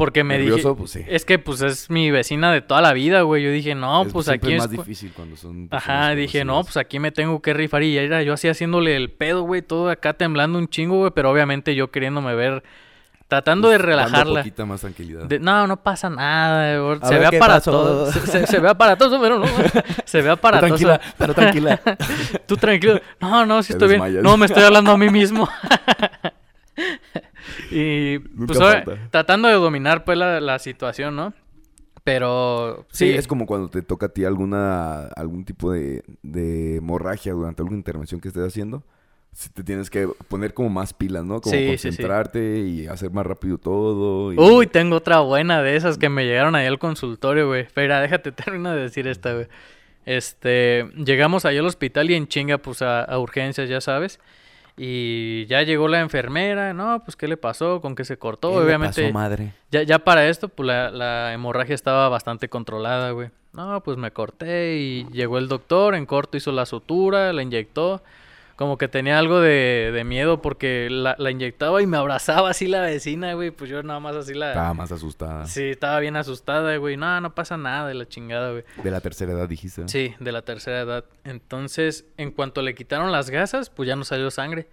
[0.00, 0.78] Porque me Nervioso, dije.
[0.78, 1.04] pues sí.
[1.06, 3.44] Es que, pues, es mi vecina de toda la vida, güey.
[3.44, 4.58] Yo dije, no, Es- pues aquí es es.
[4.60, 5.68] más difícil cuando son...
[5.70, 7.82] Ajá, dije, no, pues aquí me tengo que rifar.
[7.82, 11.10] Y ya era yo así haciéndole el pedo, güey, todo acá temblando un chingo, güey.
[11.14, 12.62] Pero obviamente yo queriéndome ver.
[13.28, 14.40] Tratando de Pues, dando relajarla.
[14.40, 15.24] poquita más tranquilidad.
[15.26, 16.98] De- no, no pasa nada, güey.
[17.02, 18.10] Se ver ve aparatoso.
[18.10, 19.46] Se, se, se ve aparatoso, pero no.
[20.06, 20.66] Se ve aparatoso.
[20.66, 21.80] tranquila, pero tranquila.
[22.46, 23.00] Tú tranquilo.
[23.20, 24.22] No, no, sí Te estoy bien.
[24.22, 25.48] No, me estoy hablando a mí mismo.
[27.70, 28.58] y pues
[29.10, 31.32] tratando de dominar pues la, la situación, ¿no?
[32.04, 36.76] Pero Sí, sí, es como cuando te toca a ti alguna algún tipo de, de
[36.76, 38.82] hemorragia durante alguna intervención que estés haciendo.
[39.32, 41.40] Si te tienes que poner como más pilas, ¿no?
[41.40, 41.86] Como Sí, sí, sí.
[41.88, 44.32] concentrarte y hacer más rápido todo.
[44.32, 47.62] y- Uy, tengo otra buena de esas que me llegaron ahí al consultorio, güey.
[47.62, 49.46] Espera, déjate terminar de decir esta, güey.
[50.06, 54.18] Este, llegamos ahí al hospital y en chinga, pues a, a urgencias, ya sabes.
[54.82, 58.48] Y ya llegó la enfermera, no, pues qué le pasó, con qué se cortó.
[58.48, 59.52] ¿Qué le Obviamente, pasó, madre?
[59.70, 63.28] ya, ya para esto, pues la, la hemorragia estaba bastante controlada, güey.
[63.52, 68.02] No, pues me corté y llegó el doctor, en corto hizo la sutura, la inyectó.
[68.60, 72.66] Como que tenía algo de, de miedo porque la, la inyectaba y me abrazaba así
[72.66, 73.50] la vecina, güey.
[73.50, 74.48] Pues yo nada más así la...
[74.50, 75.46] Estaba más asustada.
[75.46, 76.98] Sí, estaba bien asustada, güey.
[76.98, 78.64] No, no pasa nada de la chingada, güey.
[78.84, 79.88] De la tercera edad dijiste.
[79.88, 81.06] Sí, de la tercera edad.
[81.24, 84.68] Entonces, en cuanto le quitaron las gasas, pues ya no salió sangre.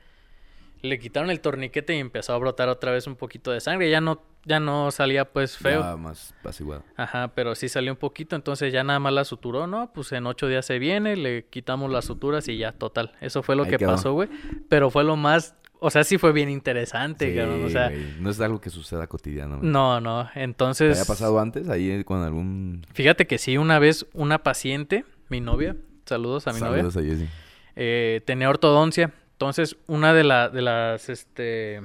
[0.81, 3.89] Le quitaron el torniquete y empezó a brotar otra vez un poquito de sangre.
[3.89, 5.81] Ya no, ya no salía pues feo.
[5.81, 6.83] Ya más apaciguado.
[6.95, 9.91] Ajá, pero sí salió un poquito, entonces ya nada más la suturó, ¿no?
[9.93, 13.13] Pues en ocho días se viene, le quitamos las suturas y ya, total.
[13.21, 13.91] Eso fue lo Ahí que quedó.
[13.91, 14.29] pasó, güey.
[14.69, 17.65] Pero fue lo más, o sea, sí fue bien interesante, Sí, cabrón.
[17.65, 19.67] O sea, güey, no es algo que suceda cotidianamente.
[19.67, 20.29] no, no.
[20.33, 22.85] ¿Te Entonces, había pasado antes ahí con algún...
[22.93, 27.01] fíjate que sí, una vez una paciente, mi novia, saludos a mi novia, Saludos a
[27.01, 27.27] Jessie.
[27.75, 29.11] eh, tenía ortodoncia.
[29.37, 31.79] Entonces, una de, la, de las, este,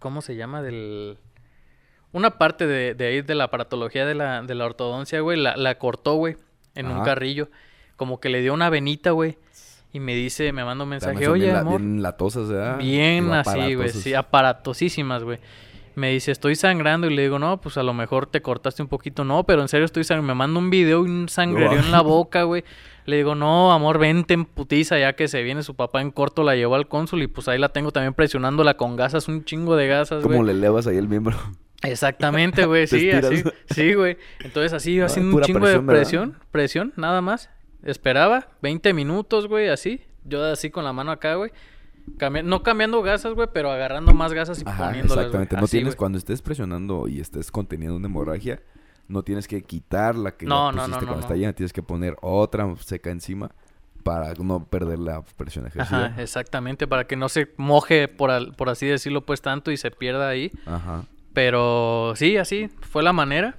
[0.00, 0.62] ¿cómo se llama?
[0.62, 1.16] Del...
[2.10, 5.56] Una parte de, de ahí de la aparatología de la, de la ortodoncia, güey, la,
[5.56, 6.36] la cortó, güey,
[6.74, 7.48] en un carrillo.
[7.96, 9.38] Como que le dio una venita, güey.
[9.92, 11.80] Y me dice, me manda un mensaje, oye, bien, la- amor.
[11.80, 12.78] bien latosas, ¿verdad?
[12.78, 15.38] Bien así, güey, sí, aparatosísimas, güey.
[15.96, 18.88] Me dice, estoy sangrando y le digo, no, pues a lo mejor te cortaste un
[18.88, 19.24] poquito.
[19.24, 20.34] No, pero en serio estoy sangrando.
[20.34, 22.64] Me manda un video y un sangrerío en la boca, güey.
[23.06, 26.42] Le digo, no, amor, vente en putiza ya que se viene su papá en corto,
[26.42, 29.76] la llevó al cónsul y pues ahí la tengo también presionándola con gasas, un chingo
[29.76, 30.46] de gasas, ¿Cómo güey.
[30.46, 31.36] le elevas ahí el miembro?
[31.82, 33.42] Exactamente, güey, sí, así.
[33.74, 34.16] Sí, güey.
[34.40, 36.00] Entonces así, Ay, haciendo un chingo presión, de ¿verdad?
[36.00, 37.50] presión, presión, nada más.
[37.84, 40.00] Esperaba 20 minutos, güey, así.
[40.24, 41.52] Yo así con la mano acá, güey.
[42.18, 45.56] Cambi- no cambiando gasas, güey, pero agarrando más gasas y Ajá, poniéndolas, exactamente.
[45.56, 48.60] No Así, tienes, cuando estés presionando y estés conteniendo una hemorragia,
[49.08, 51.52] no tienes que quitar la que No, ya no, pusiste no, no, cuando está llena.
[51.54, 53.50] Tienes que poner otra seca encima
[54.02, 56.06] para no perder la presión ejercida.
[56.06, 59.76] Ajá, exactamente, para que no se moje, por, al- por así decirlo, pues tanto y
[59.78, 60.52] se pierda ahí.
[60.66, 61.04] Ajá.
[61.32, 63.56] Pero sí, así fue la manera.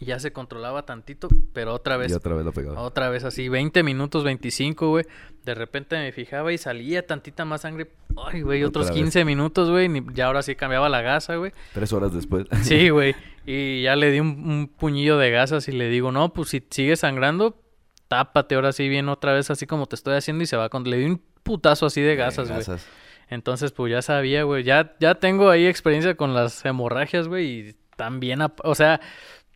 [0.00, 2.80] Y ya se controlaba tantito, pero otra vez Y otra vez lo pegaba.
[2.80, 5.04] Otra vez así, 20 minutos, 25, güey.
[5.44, 7.90] De repente me fijaba y salía tantita más sangre.
[8.16, 8.96] Ay, güey, otros vez.
[8.96, 9.90] 15 minutos, güey.
[10.14, 11.52] Ya ahora sí cambiaba la gasa, güey.
[11.74, 12.46] Tres horas después.
[12.62, 13.14] Sí, güey.
[13.44, 16.64] Y ya le di un, un puñillo de gasas y le digo, no, pues si
[16.70, 17.60] sigue sangrando,
[18.08, 20.84] tápate ahora sí bien otra vez así como te estoy haciendo y se va con...
[20.84, 22.60] Le di un putazo así de gasas, güey.
[22.60, 22.86] Gasas.
[23.28, 24.64] Entonces, pues ya sabía, güey.
[24.64, 27.46] Ya, ya tengo ahí experiencia con las hemorragias, güey.
[27.46, 29.00] Y también, o sea,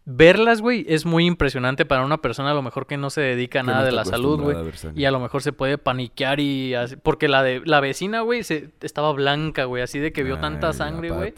[0.06, 3.60] verlas, güey, es muy impresionante para una persona a lo mejor que no se dedica
[3.60, 4.56] a nada no de la salud, güey.
[4.94, 6.74] Y a lo mejor se puede paniquear y...
[6.74, 9.82] así- porque la de la vecina, güey, se, estaba blanca, güey.
[9.82, 11.34] Así de que vio tanta sangre, güey.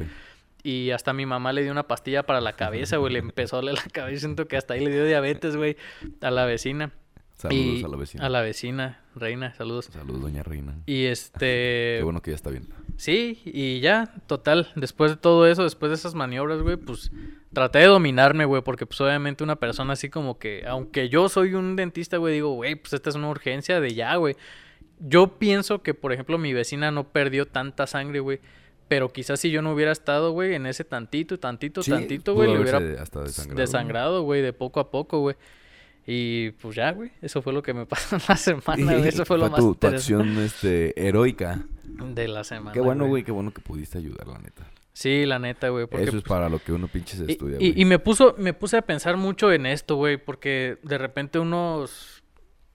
[0.63, 3.13] Y hasta mi mamá le dio una pastilla para la cabeza, güey.
[3.13, 4.21] Le empezó a la cabeza.
[4.21, 5.77] Siento que hasta ahí le dio diabetes, güey,
[6.21, 6.91] a la vecina.
[7.37, 8.27] Saludos Y- a la vecina.
[8.27, 9.91] A la vecina, reina, saludos.
[9.93, 10.75] Saludos, doña Reina.
[10.87, 11.97] Y este...
[11.99, 12.67] Qué bueno que ya está bien.
[12.97, 17.11] Sí, y ya, total, después de todo eso, después de esas maniobras, güey, pues
[17.53, 21.55] traté de dominarme, güey, porque pues obviamente una persona así como que, aunque yo soy
[21.55, 24.37] un dentista, güey, digo, güey, pues esta es una urgencia de ya, güey.
[24.99, 28.41] Yo pienso que, por ejemplo, mi vecina no perdió tanta sangre, güey,
[28.89, 32.51] pero quizás si yo no hubiera estado, güey, en ese tantito, tantito, Sí, tantito, güey,
[32.51, 34.23] le hubiera hasta desangrado.
[34.23, 35.37] güey, de poco a poco, güey.
[36.07, 39.27] Y pues ya, güey, eso fue lo que me pasó en la semana, güey, eso
[39.27, 41.67] fue lo más tu, tu acción este, heroica.
[41.99, 42.73] De la semana.
[42.73, 44.71] Qué bueno, güey, qué bueno que pudiste ayudar, la neta.
[44.93, 47.71] Sí, la neta, güey, porque Eso es para lo que uno pinche se estudia, y,
[47.71, 47.83] güey.
[47.83, 52.23] y me puso, me puse a pensar mucho en esto, güey, porque de repente unos,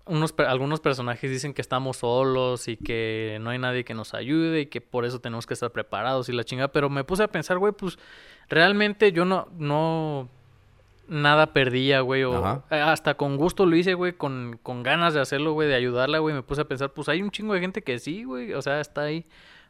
[0.05, 4.61] unos, algunos personajes dicen que estamos solos y que no hay nadie que nos ayude
[4.61, 7.27] y que por eso tenemos que estar preparados y la chingada, pero me puse a
[7.27, 7.97] pensar, güey, pues
[8.49, 10.29] realmente yo no, no,
[11.11, 12.63] nada perdía, güey, o Ajá.
[12.71, 16.19] eh, hasta con gusto lo hice, güey, con, con ganas de hacerlo, güey, de ayudarla,
[16.19, 18.61] güey, me puse a pensar, pues hay un chingo de gente que sí, güey, o
[18.61, 19.25] sea, está ahí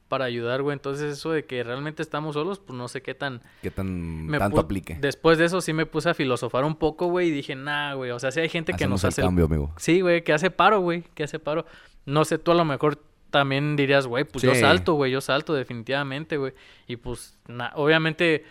[0.08, 3.42] para ayudar, güey, entonces eso de que realmente estamos solos, pues no sé qué tan
[3.62, 4.98] ¿Qué tan me tanto aplique?
[5.02, 8.12] Después de eso sí me puse a filosofar un poco, güey, y dije, nah, güey,
[8.12, 9.22] o sea, si hay gente que nos el hace...
[9.24, 9.74] cambio, amigo.
[9.78, 11.66] Sí, güey, que hace paro, güey, que hace paro.
[12.06, 13.00] No sé, tú a lo mejor
[13.32, 14.60] también dirías, güey, pues yo Sí.
[14.60, 16.54] salto, güey, yo salto definitivamente, güey.
[16.88, 18.44] Y pues, na- obviamente,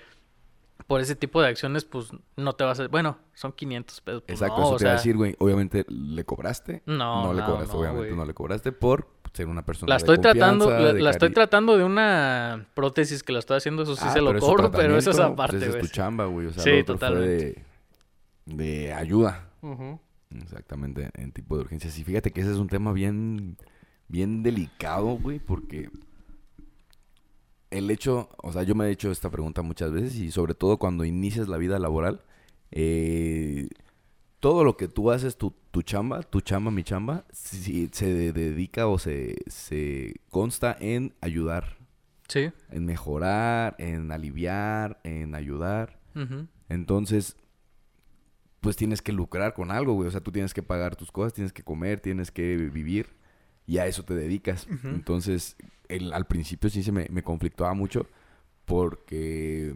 [0.90, 2.88] por ese tipo de acciones, pues no te vas a...
[2.88, 4.22] Bueno, son 500 pesos.
[4.26, 5.36] pues, Exacto, no, eso o te iba a decir, güey.
[5.38, 6.82] Obviamente, ¿le cobraste?
[6.84, 8.16] No, le no, cobraste, no, obviamente güey.
[8.18, 11.10] no le cobraste por ser una persona La de estoy tratando, confianza, la, de la
[11.12, 14.72] estoy tratando de una prótesis que la estoy haciendo, eso sí Ah, se lo cobro,
[14.72, 16.48] pero eso es tratamiento, aparte, pues, esa es tu chamba, güey.
[16.48, 17.64] O sea, Sí, lo otro fue totalmente.
[18.46, 19.48] de, de ayuda.
[20.30, 21.96] Exactamente, en tipo de urgencias.
[22.00, 23.56] Y fíjate que ese es un tema bien,
[24.08, 25.88] bien delicado, güey, porque
[27.70, 30.78] el hecho, o sea, yo me he hecho esta pregunta muchas veces y sobre todo
[30.78, 32.22] cuando inicias la vida laboral,
[32.72, 33.68] eh,
[34.40, 38.32] todo lo que tú haces, tu, tu chamba, tu chamba, mi chamba, si, se de-
[38.32, 41.76] dedica o se, se consta en ayudar,
[42.28, 42.50] Sí.
[42.70, 45.98] en mejorar, en aliviar, en ayudar.
[46.68, 47.36] Entonces,
[48.60, 50.08] pues tienes que lucrar con algo, güey.
[50.08, 53.08] O sea, tú tienes que pagar tus cosas, tienes que comer, tienes que vivir
[53.66, 54.66] y a eso te dedicas.
[54.84, 55.56] Entonces,
[55.90, 58.06] el- al principio sí se me, me conflictuaba mucho
[58.64, 59.74] porque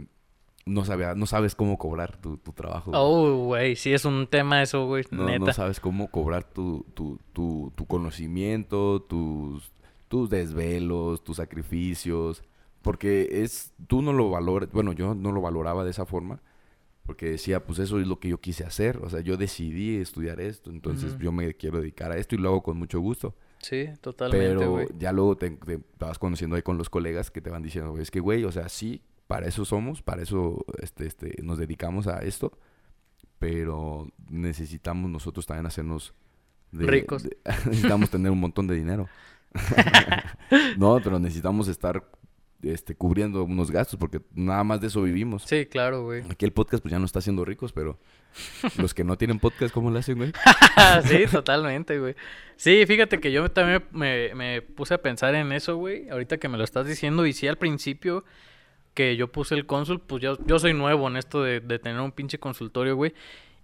[0.66, 2.90] no, sabía, no sabes cómo cobrar tu, tu trabajo.
[2.92, 3.02] güey.
[3.02, 5.38] Oh, güey, sí es un tema eso, güey, no, neta.
[5.46, 9.72] no sabes cómo cobrar tu, tu, tu, tu conocimiento, tus,
[10.08, 12.42] tus desvelos, tus sacrificios.
[12.82, 16.40] Porque es, tú no lo valoras, bueno, yo no lo valoraba de esa forma.
[17.04, 18.98] Porque decía, pues eso es lo que yo quise hacer.
[18.98, 20.70] O sea, yo decidí estudiar esto.
[20.70, 23.34] Entonces yo me quiero dedicar a esto y lo hago con mucho gusto.
[23.64, 24.86] Sí, totalmente, Pero güey.
[24.98, 28.02] ya luego te, te vas conociendo ahí con los colegas que te van diciendo, "Güey,
[28.02, 32.06] es que, güey, o sea, sí, para eso somos, para eso este, este, nos dedicamos
[32.06, 32.58] a esto,
[33.38, 36.12] pero necesitamos nosotros también hacernos
[36.72, 37.22] de- Ricos.
[37.22, 39.08] de- necesitamos tener un montón de dinero.
[40.78, 42.04] no, pero necesitamos estar
[42.64, 45.44] este, cubriendo unos gastos porque nada más de eso vivimos.
[45.44, 46.22] Sí, claro, güey.
[46.30, 47.98] Aquí el podcast pues ya no está haciendo ricos, pero
[48.78, 50.32] los que no tienen podcast, ¿cómo lo hacen, güey?
[51.04, 52.14] sí, totalmente, güey.
[52.56, 56.08] Sí, fíjate que yo también me, me puse a pensar en eso, güey.
[56.08, 58.24] Ahorita que me lo estás diciendo, y sí al principio
[58.94, 62.00] que yo puse el cónsul, pues yo, yo soy nuevo en esto de, de tener
[62.00, 63.12] un pinche consultorio, güey.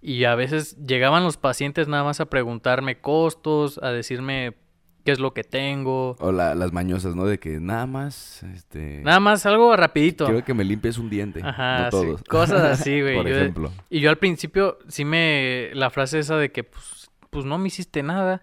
[0.01, 4.55] Y a veces llegaban los pacientes nada más a preguntarme costos, a decirme
[5.03, 6.15] qué es lo que tengo.
[6.19, 7.25] O la- las mañosas, ¿no?
[7.25, 9.01] De que nada más, este...
[9.03, 10.25] Nada más algo rapidito.
[10.25, 11.41] Quiero que me limpies un diente.
[11.43, 12.23] Ajá, no sí, todos.
[12.29, 13.15] cosas así, güey.
[13.15, 13.71] Por Yo- ejemplo.
[13.89, 15.69] Y yo al principio sí me...
[15.73, 18.41] La frase esa de que pues, pues no me hiciste nada.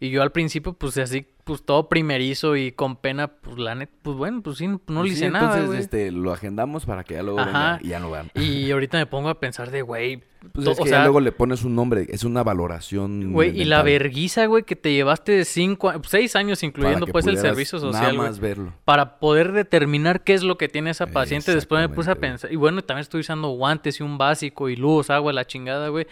[0.00, 3.92] Y yo al principio pues así, pues todo primerizo y con pena, pues la neta,
[4.02, 7.14] pues bueno, pues sí, no le Sí, hice nada, Entonces, este, lo agendamos para que
[7.14, 7.72] ya luego Ajá.
[7.72, 8.30] venga y ya no vean.
[8.36, 11.18] Y ahorita me pongo a pensar de, güey, Pues es o que sea, ya luego
[11.20, 13.32] le pones un nombre, es una valoración.
[13.32, 17.36] güey, y la verguiza, güey, que te llevaste de cinco, seis años, incluyendo pues el
[17.38, 18.28] servicio Nada social, güey.
[18.28, 18.72] más verlo.
[18.84, 21.52] para poder determinar qué es lo que tiene esa paciente.
[21.54, 24.76] Después me puse a pensar, y bueno, también estoy usando guantes y un básico y
[24.76, 26.06] luz, agua, la chingada, güey.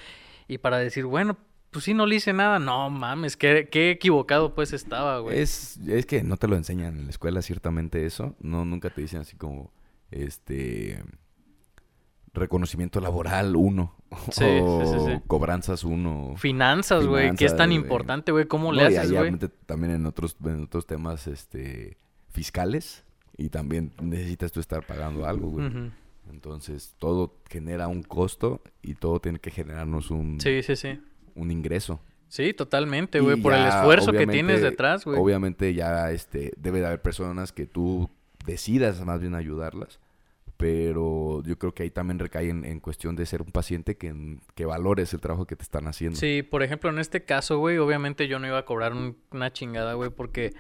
[0.49, 1.37] Y para decir, bueno,
[1.71, 2.59] pues sí, no le hice nada.
[2.59, 5.39] No mames, qué, qué equivocado pues estaba, güey.
[5.39, 8.35] Es, es que no te lo enseñan en la escuela, ciertamente eso.
[8.41, 9.73] No, nunca te dicen así como,
[10.11, 11.03] este,
[12.33, 13.95] reconocimiento laboral uno.
[14.31, 16.35] Sí, o sí, sí, cobranzas uno.
[16.37, 18.47] Finanzas, güey, que es tan importante, güey.
[18.47, 19.21] ¿Cómo No, le haces, güey?
[19.21, 21.97] obviamente también en otros, en otros temas, este,
[22.29, 23.05] fiscales.
[23.37, 25.71] Y también necesitas tú estar pagando algo, güey.
[26.31, 31.01] Entonces, todo genera un costo y todo tiene que generarnos un, Sí, sí, sí.
[31.35, 32.01] Un ingreso.
[32.29, 33.37] Sí, totalmente, güey.
[33.41, 35.19] Por el esfuerzo que tienes detrás, güey.
[35.19, 38.09] Obviamente ya este, debe de haber personas que tú
[38.47, 39.99] decidas más bien ayudarlas.
[40.57, 44.15] Pero yo creo que ahí también recae en, en cuestión de ser un paciente que,
[44.55, 46.19] que valores el trabajo que te están haciendo.
[46.19, 49.51] Sí, por ejemplo, en este caso, güey, obviamente yo no iba a cobrar un- una
[49.55, 50.53] chingada, güey, porque,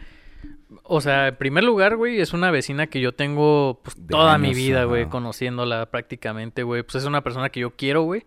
[0.84, 4.54] o sea, en primer lugar, güey, es una vecina que yo tengo pues, toda mi
[4.54, 6.82] vida, güey, conociéndola prácticamente, güey.
[6.82, 8.24] Pues es una persona que yo quiero, güey,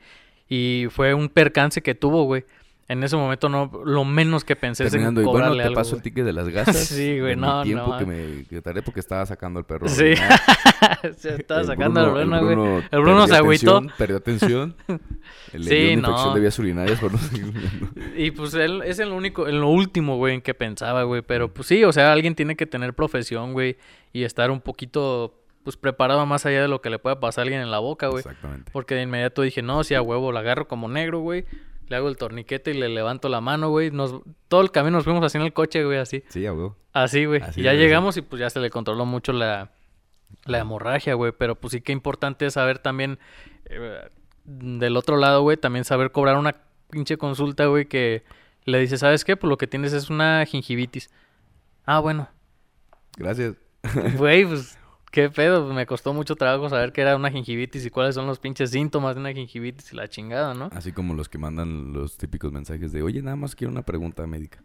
[0.50, 2.46] y fue un percance que tuvo, güey.
[2.90, 5.68] En ese momento no, lo menos que pensé Terminando, es y en bueno, cobrarle te
[5.70, 6.04] algo, paso el güey.
[6.04, 6.76] ticket de las gasas.
[6.78, 7.98] Sí, güey, no, tiempo no.
[7.98, 9.88] que me que tardé porque estaba sacando el perro.
[9.88, 10.14] Sí.
[11.18, 12.56] Se estaba El sacando el Bruno, güey.
[12.56, 13.82] Bruno El Bruno se agüitó.
[13.98, 14.76] Perdió atención.
[15.54, 16.34] Le Sí, dio una infección no.
[16.36, 17.12] de vías urinarias por.
[18.18, 21.22] Y pues él es el único, en lo último, güey, en que pensaba, güey.
[21.22, 23.78] Pero pues sí, o sea, alguien tiene que tener profesión, güey.
[24.12, 27.44] Y estar un poquito, pues preparado más allá de lo que le pueda pasar a
[27.44, 28.20] alguien en la boca, güey.
[28.20, 28.72] Exactamente.
[28.72, 31.46] Porque de inmediato dije, no, si a huevo la agarro como negro, güey.
[31.88, 33.92] Le hago el torniquete y le levanto la mano, güey.
[33.92, 34.16] Nos,
[34.48, 36.24] todo el camino nos fuimos así en el coche, güey, así.
[36.30, 36.72] Sí, ya, güey.
[36.94, 37.42] Así, güey.
[37.42, 39.72] Así Y ya llegamos y pues ya se le controló mucho la,
[40.46, 41.34] la hemorragia, güey.
[41.38, 43.20] Pero pues sí que importante es saber también,
[43.66, 44.10] eh,
[44.46, 46.56] del otro lado, güey, también saber cobrar una
[46.90, 48.24] pinche consulta, güey, que
[48.66, 49.36] le dice, ¿sabes qué?
[49.36, 51.10] Pues lo que tienes es una gingivitis.
[51.86, 52.30] Ah, bueno.
[53.18, 53.56] Gracias.
[54.18, 54.78] Güey, pues,
[55.14, 55.64] ¿qué pedo?
[55.64, 58.72] Pues me costó mucho trabajo saber que era una gingivitis y cuáles son los pinches
[58.72, 60.70] síntomas de una gingivitis y la chingada, ¿no?
[60.74, 64.26] Así como los que mandan los típicos mensajes de, oye, nada más quiero una pregunta
[64.26, 64.62] médica.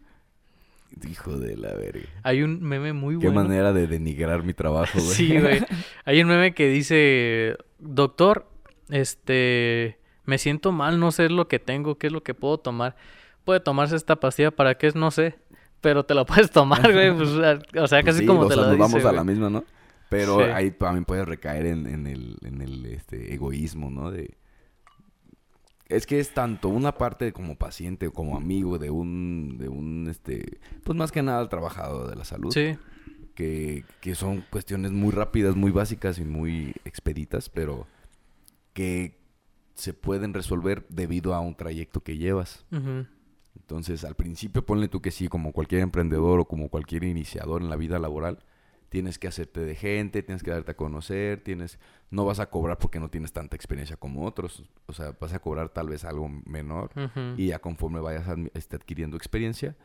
[1.07, 2.07] Hijo de la verga.
[2.23, 3.43] Hay un meme muy Qué bueno.
[3.43, 5.07] manera de denigrar mi trabajo, güey.
[5.15, 5.63] Sí, güey.
[6.03, 8.49] Hay un meme que dice, doctor,
[8.89, 12.95] este, me siento mal, no sé lo que tengo, qué es lo que puedo tomar.
[13.45, 15.37] Puede tomarse esta pastilla para qué es, no sé.
[15.79, 17.11] pero te lo puedes tomar, güey.
[17.15, 19.49] Pues, o sea, Pues casi sí, como te lo nos dice, vamos a la misma,
[19.51, 19.63] ¿no?
[20.09, 20.51] Pero Sí.
[20.51, 24.09] ahí también puede recaer en, en el, en el este, egoísmo, ¿no?
[24.11, 24.37] De...
[25.87, 30.59] Es que es tanto una parte como paciente, como amigo de un, de un, este,
[30.83, 32.51] pues más que nada el trabajador de la salud.
[32.51, 32.77] Sí,
[33.35, 37.87] que, que son cuestiones muy rápidas, muy básicas y muy expeditas, pero
[38.73, 39.17] que
[39.75, 42.65] se pueden resolver debido a un trayecto que llevas.
[43.55, 47.69] Entonces, al principio ponle tú que sí, como cualquier emprendedor o como cualquier iniciador en
[47.69, 48.39] la vida laboral,
[48.89, 52.77] tienes que hacerte de gente, tienes que darte a conocer, tienes no vas a cobrar
[52.79, 56.27] porque no tienes tanta experiencia como otros, o sea, vas a cobrar tal vez algo
[56.45, 56.91] menor
[57.37, 59.75] y ya conforme vayas este, adquiriendo experiencia,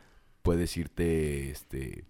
[0.41, 2.05] puedes irte este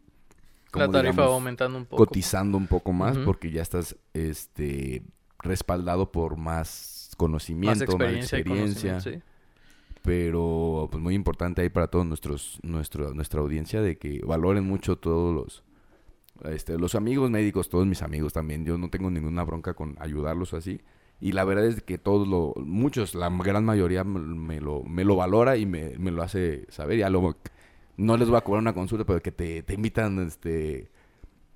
[0.74, 2.06] la tarifa digamos, aumentando un poco.
[2.06, 5.04] cotizando un poco más porque ya estás este
[5.40, 9.22] respaldado por más conocimiento, Más experiencia, sí.
[10.02, 14.98] pero pues muy importante ahí para todos nuestros nuestro, nuestra audiencia de que valoren mucho
[14.98, 15.64] todos los
[16.44, 20.54] este, los amigos médicos, todos mis amigos también, yo no tengo ninguna bronca con ayudarlos
[20.54, 20.82] así.
[21.22, 25.16] Y la verdad es que todos lo, muchos, la gran mayoría me, lo, me lo
[25.16, 26.98] valora y me, me lo hace saber.
[27.00, 27.38] Ya luego
[27.98, 30.92] no les voy a cobrar una consulta, pero que te, te invitan, este,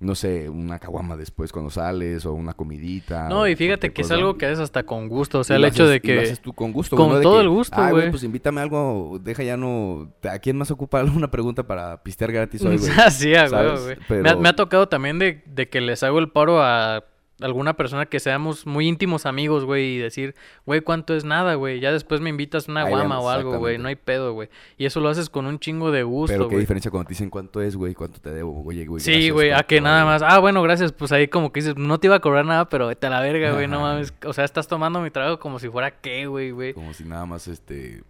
[0.00, 3.28] no sé, una caguama después cuando sales o una comidita.
[3.28, 5.40] No, y fíjate que es algo que haces hasta con gusto.
[5.40, 6.14] O sea, Y el hecho de y que...
[6.14, 8.10] lo haces tú con gusto, con güey, no de todo que, el gusto, "Ay, güey".
[8.10, 10.10] pues invítame algo, deja ya no...
[10.28, 12.90] ¿A quién más ocupa alguna pregunta para pistear gratis hoy, güey?
[13.10, 13.84] sí, a huevo, ¿sabes?
[13.84, 13.96] güey.
[14.08, 17.04] Pero- Me, ha, me ha tocado también de, de que les hago el paro a
[17.40, 20.34] alguna persona que seamos muy íntimos amigos, güey, y decir,
[20.66, 21.80] güey, ¿cuánto es nada, güey?
[21.80, 24.48] Ya después me invitas una Ahí guama vemos, o algo, güey, no hay pedo, güey.
[24.78, 26.60] Y eso lo haces con un chingo de gusto, Pero qué güey.
[26.60, 29.02] diferencia cuando te dicen cuánto es, güey, cuánto te debo, oye, güey.
[29.02, 30.12] Sí, güey, a que nada güey.
[30.12, 32.68] más, ah, bueno, gracias, pues ahí como que dices, no te iba a cobrar nada,
[32.68, 34.12] pero vete a la verga, güey, no mames.
[34.24, 36.74] O sea, estás tomando mi trabajo como si fuera qué, güey, güey.
[36.74, 38.02] Como si nada más, este,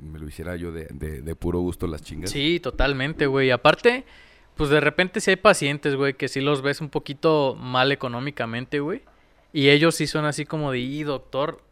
[0.00, 2.30] me lo hiciera yo de, de, de puro gusto las chingas.
[2.30, 3.50] Sí, totalmente, güey.
[3.50, 4.04] Aparte,
[4.56, 8.80] pues de repente sí hay pacientes, güey, que sí los ves un poquito mal económicamente,
[8.80, 9.02] güey.
[9.52, 11.62] Y ellos sí son así como de, y doctor,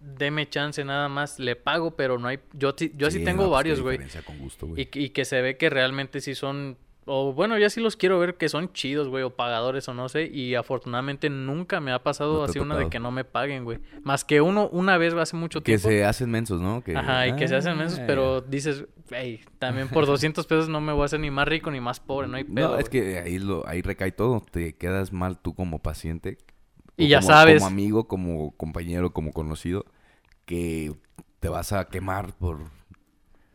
[0.00, 2.38] deme chance nada más, le pago, pero no hay...
[2.52, 3.98] Yo, sí- yo así Sí, tengo no, pues, varios, güey.
[4.24, 4.88] con gusto, güey.
[4.94, 6.76] Y, y que se ve que realmente sí son...
[7.12, 10.08] O bueno, ya sí los quiero ver que son chidos, güey, o pagadores o no
[10.08, 10.26] sé.
[10.32, 13.80] Y afortunadamente nunca me ha pasado No así una de que no me paguen, güey.
[14.04, 15.88] Más que uno una vez hace mucho Que tiempo.
[15.88, 16.84] se hacen mensos, ¿no?
[16.84, 20.68] Que, Ajá, y que se hacen mensos, "Ah, pero dices, hey, también por 200 pesos
[20.68, 22.68] no me voy a hacer ni más rico ni más pobre, no hay pedo.
[22.68, 23.02] No, es güey.
[23.02, 24.40] que ahí, lo, ahí recae todo.
[24.48, 26.38] Te quedas mal tú como paciente.
[26.96, 27.56] Y ya como- sabes.
[27.62, 29.84] Como amigo, como compañero, como conocido.
[30.44, 30.92] Que
[31.40, 32.58] te vas a quemar por,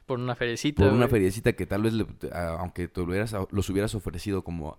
[0.05, 0.83] Por una feriecita.
[0.83, 2.05] por una feriecita que tal vez, le-
[2.59, 4.77] aunque te lo hubieras, los hubieras ofrecido como...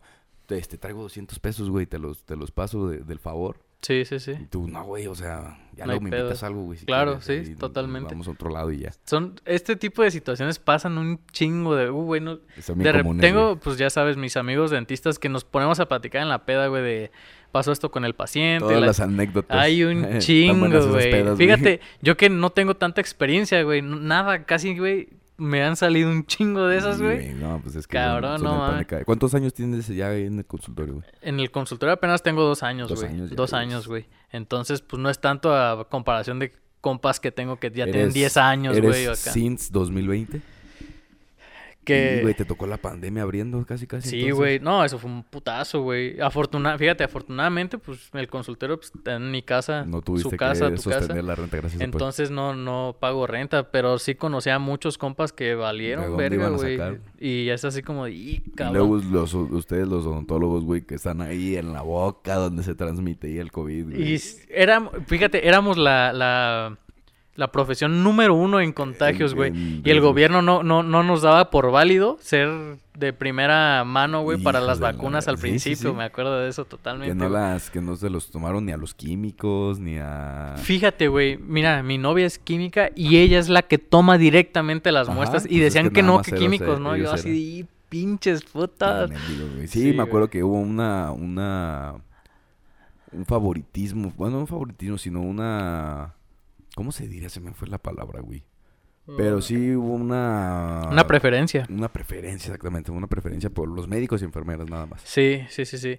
[0.48, 3.58] Este, traigo 200 pesos, güey, te los, te los paso de- del favor.
[3.82, 4.32] Sí, sí, sí.
[4.40, 6.20] Y tú, no, güey, o sea, ya No luego me pedo.
[6.22, 6.78] invitas algo, güey.
[6.78, 8.14] si Claro, quieres, sí, totalmente.
[8.14, 8.90] Vamos a otro lado y ya.
[9.04, 12.40] Son, este tipo de situaciones pasan un chingo de, uh, güey, no-
[12.74, 13.60] bien comunes, tengo, güey.
[13.62, 16.82] pues ya sabes, mis amigos dentistas que nos ponemos a platicar en la peda, güey,
[16.82, 17.10] de
[17.52, 18.60] pasó esto con el paciente.
[18.64, 19.56] Todas la- las anécdotas.
[19.56, 21.10] Hay un chingo, güey.
[21.10, 26.11] pedas, Fíjate, yo que no tengo tanta experiencia, güey, nada, casi, güey, me han salido
[26.11, 27.35] un chingo de esas, Sí, güey.
[27.35, 28.87] No, pues es que Cabrón, no mames.
[29.05, 31.07] ¿Cuántos años tienes ya en el consultorio, güey?
[31.22, 33.12] En el consultorio apenas tengo dos años, Dos güey.
[33.12, 34.07] años ya, Dos ya años, güey.
[34.31, 38.14] Entonces, pues no es tanto a comparación de compas que tengo que ya tienen Eres-
[38.14, 39.07] 10 años, güey.
[39.14, 40.40] since 2020.
[41.87, 42.16] Que...
[42.18, 44.11] Y, güey, te tocó la pandemia abriendo casi, casi.
[44.11, 44.37] Sí, entonces.
[44.37, 44.61] güey.
[44.61, 46.20] No, eso fue un putazo, güey.
[46.20, 46.77] Afortuna...
[46.77, 49.85] Fíjate, afortunadamente, pues el consultorio pues, está en mi casa.
[49.87, 51.22] No tuviste su casa, que tu sostener casa.
[51.22, 51.81] la renta, gracias.
[51.81, 56.49] Entonces no, no pago renta, pero sí conocí a muchos compas que ¿De valieron verga,
[56.49, 56.79] güey.
[57.20, 58.88] Y es así como "Y, Y cabrón.
[58.88, 63.29] luego los, ustedes, los odontólogos, güey, que están ahí en la boca donde se transmite
[63.29, 64.14] ahí el COVID, güey.
[64.14, 64.18] Y
[65.07, 66.79] fíjate, éramos la, la,
[67.37, 69.53] la profesión número uno en contagios, güey.
[69.85, 72.49] Y el gobierno no, no, no nos daba por válido ser
[72.94, 75.90] de primera mano, güey, para las la vacunas al sí, principio.
[75.90, 75.96] sí.
[75.96, 77.12] Me acuerdo de eso totalmente.
[77.12, 77.40] Que no, güey.
[77.40, 80.55] las, que no se los tomaron ni a los químicos, ni a...
[80.57, 85.09] Fíjate, güey, mira, mi novia es química y ella es la que toma directamente las
[85.09, 86.96] Ajá, muestras y pues es decían que no, que químicos, cero, ¿no?
[86.96, 89.11] Yo así de, "Y, pinches putas.
[89.11, 89.66] Güey.
[89.68, 90.31] Sí, Sí, me acuerdo güey.
[90.31, 91.94] que hubo una, una,
[93.12, 96.14] un favoritismo, bueno, no un favoritismo, sino una,
[96.76, 97.30] ¿cómo se diría?
[97.30, 98.44] Se me fue la palabra, güey.
[99.16, 100.88] Pero sí hubo una...
[100.90, 101.66] Una preferencia.
[101.70, 105.00] Una preferencia, exactamente, una preferencia por los médicos y enfermeras nada más.
[105.02, 105.98] Sí, sí, sí, sí.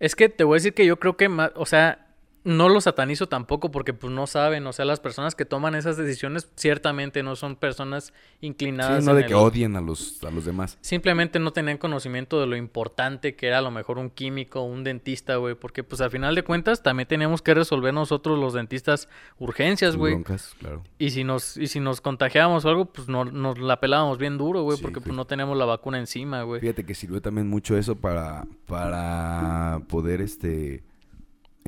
[0.00, 2.07] Es que te voy a decir que yo creo que más, o sea,
[2.48, 5.96] no lo satanizo tampoco porque pues no saben, o sea, las personas que toman esas
[5.96, 9.02] decisiones ciertamente no son personas inclinadas.
[9.04, 10.78] Sí, no de el- que odien a los, a los demás.
[10.80, 14.82] Simplemente no tenían conocimiento de lo importante que era a lo mejor un químico, un
[14.82, 19.08] dentista, güey, porque pues al final de cuentas también tenemos que resolver nosotros los dentistas
[19.38, 20.16] urgencias, güey.
[20.58, 20.82] claro.
[20.98, 24.38] Y si nos y si nos contagiábamos o algo, pues no, nos la pelábamos bien
[24.38, 26.60] duro, güey, Sí, porque pues no tenemos la vacuna encima, güey.
[26.60, 30.82] Fíjate que sirvió también mucho eso para, para poder este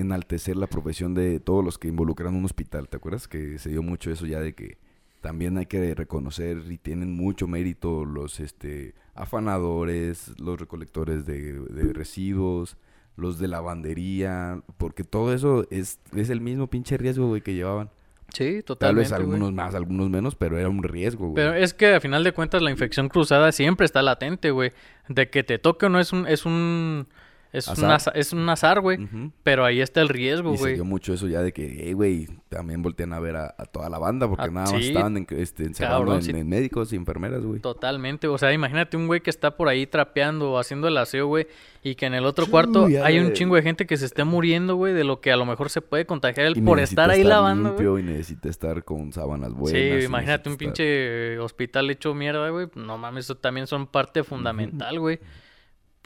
[0.01, 2.89] enaltecer la profesión de todos los que involucran un hospital.
[2.89, 4.79] ¿Te acuerdas que se dio mucho eso ya de que
[5.21, 11.93] también hay que reconocer y tienen mucho mérito los este afanadores, los recolectores de, de
[11.93, 12.77] residuos,
[13.17, 17.91] los de lavandería, porque todo eso es, es el mismo pinche riesgo, güey, que llevaban.
[18.33, 19.01] Sí, Tal totalmente.
[19.01, 19.21] vez güey.
[19.21, 21.35] algunos más, algunos menos, pero era un riesgo, güey.
[21.35, 24.73] Pero es que a final de cuentas la infección cruzada siempre está latente, güey.
[25.09, 27.09] De que te toque o no es un es un
[27.53, 28.13] es un Azar.
[28.17, 28.99] es un azar, güey.
[29.43, 30.75] Pero ahí está el riesgo, Y se güey.
[30.75, 33.89] dio mucho eso ya de que, hey, güey, también voltean a ver a, a toda
[33.89, 36.31] la banda porque Ah, nada más estaban en- este, encerrando Cabrón, en, sí.
[36.31, 37.61] en médicos y enfermeras, güey.
[37.61, 41.27] Totalmente, o sea, imagínate un güey que está por ahí trapeando o haciendo el aseo,
[41.27, 41.47] güey,
[41.83, 44.77] y que en el otro cuarto hay un chingo de gente que se esté muriendo,
[44.77, 47.73] güey, de lo que a lo mejor se puede contagiar él por estar ahí lavando,
[47.73, 47.85] güey.
[47.85, 49.81] limpio y necesita estar con sábanas buenas.
[50.01, 52.69] Sí, imagínate un estar- pinche hospital hecho mierda, güey.
[52.75, 55.19] No mames, eso también son parte fundamental, güey.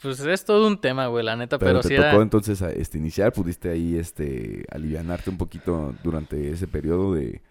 [0.01, 2.21] Pues es todo un tema, güey, la neta, Pero, pero, te sí tocó era...
[2.21, 7.41] entonces este, iniciar, pudiste ahí este, alivianarte un poquito durante ese periodo de...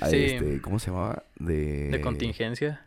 [0.00, 0.16] a, Sí.
[0.24, 1.24] este, ¿Cómo se llamaba?
[1.38, 1.90] De...
[1.90, 2.82] de contingencia,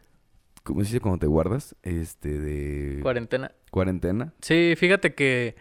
[0.64, 1.76] ¿Cómo se dice cuando te guardas?
[1.82, 3.01] Este, de...
[3.01, 3.51] cuarentena.
[3.72, 4.34] Cuarentena.
[4.41, 5.55] Sí, fíjate que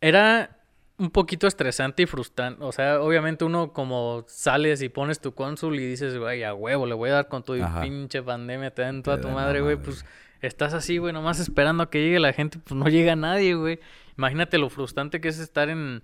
[0.00, 0.58] era
[0.98, 2.64] un poquito estresante y frustrante.
[2.64, 6.86] O sea, obviamente uno como sales y pones tu cónsul y dices, güey, a huevo,
[6.86, 7.82] le voy a dar con tu Ajá.
[7.82, 9.76] pinche pandemia, te dan toda tu madre, güey.
[9.76, 10.04] Pues
[10.46, 13.78] estás así, güey, nomás esperando a que llegue la gente, pues no llega nadie, güey.
[14.18, 16.02] Imagínate lo frustrante que es estar en,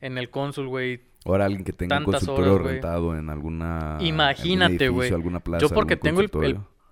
[0.00, 1.00] en el cónsul, güey.
[1.24, 3.98] Ahora alguien que tenga un consultorio horas, rentado en alguna...
[4.00, 5.10] Imagínate, güey.
[5.60, 6.30] Yo porque tengo el,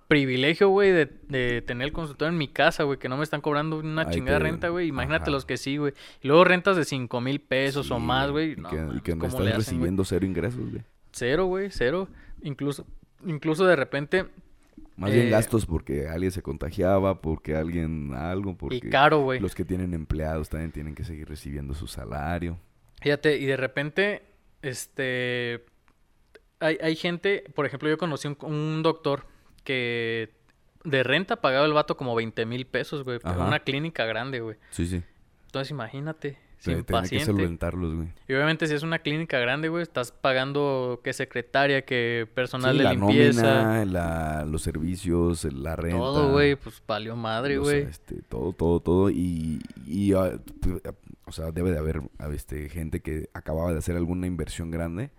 [0.07, 3.39] privilegio, güey, de, de tener el consultorio en mi casa, güey, que no me están
[3.39, 4.89] cobrando una chingada te- renta, güey.
[4.89, 5.31] Imagínate ajá.
[5.31, 5.93] los que sí, güey.
[6.21, 8.51] Y luego rentas de cinco mil pesos o más, güey.
[8.51, 9.57] Y No, que, y que no ¿cómo estás le hacen, güey?
[9.57, 10.83] recibiendo cero ingresos, güey.
[11.13, 12.09] Cero, güey, cero.
[12.41, 12.85] Incluso,
[13.25, 14.25] incluso de repente,
[15.01, 19.39] Más bien Eh, gastos porque alguien se contagiaba, porque alguien algo, porque y caro, güey.
[19.39, 22.59] los que tienen empleados también tienen que seguir recibiendo su salario.
[23.01, 24.21] Fíjate, y de repente,
[24.61, 25.65] este,
[26.59, 29.25] hay, hay gente, por ejemplo, yo conocí un, un doctor
[29.63, 30.29] que
[30.83, 34.57] de renta pagaba el vato como 20 mil pesos, güey, pero una clínica grande, güey.
[34.69, 35.01] Sí, sí.
[35.47, 38.07] Entonces imagínate, sin tenía que solventarlos, güey.
[38.27, 42.77] Y obviamente si es una clínica grande, güey, estás pagando que secretaria, que personal Sí,
[42.77, 45.97] de la limpieza, nómina, la- los servicios, la renta.
[45.97, 47.81] todo, güey, pues valió madre, güey.
[47.81, 49.09] este, todo, todo, todo.
[49.09, 50.39] Y, y, ah,
[51.25, 52.01] o sea, debe de haber
[52.33, 55.11] este, gente que acababa de hacer alguna inversión grande.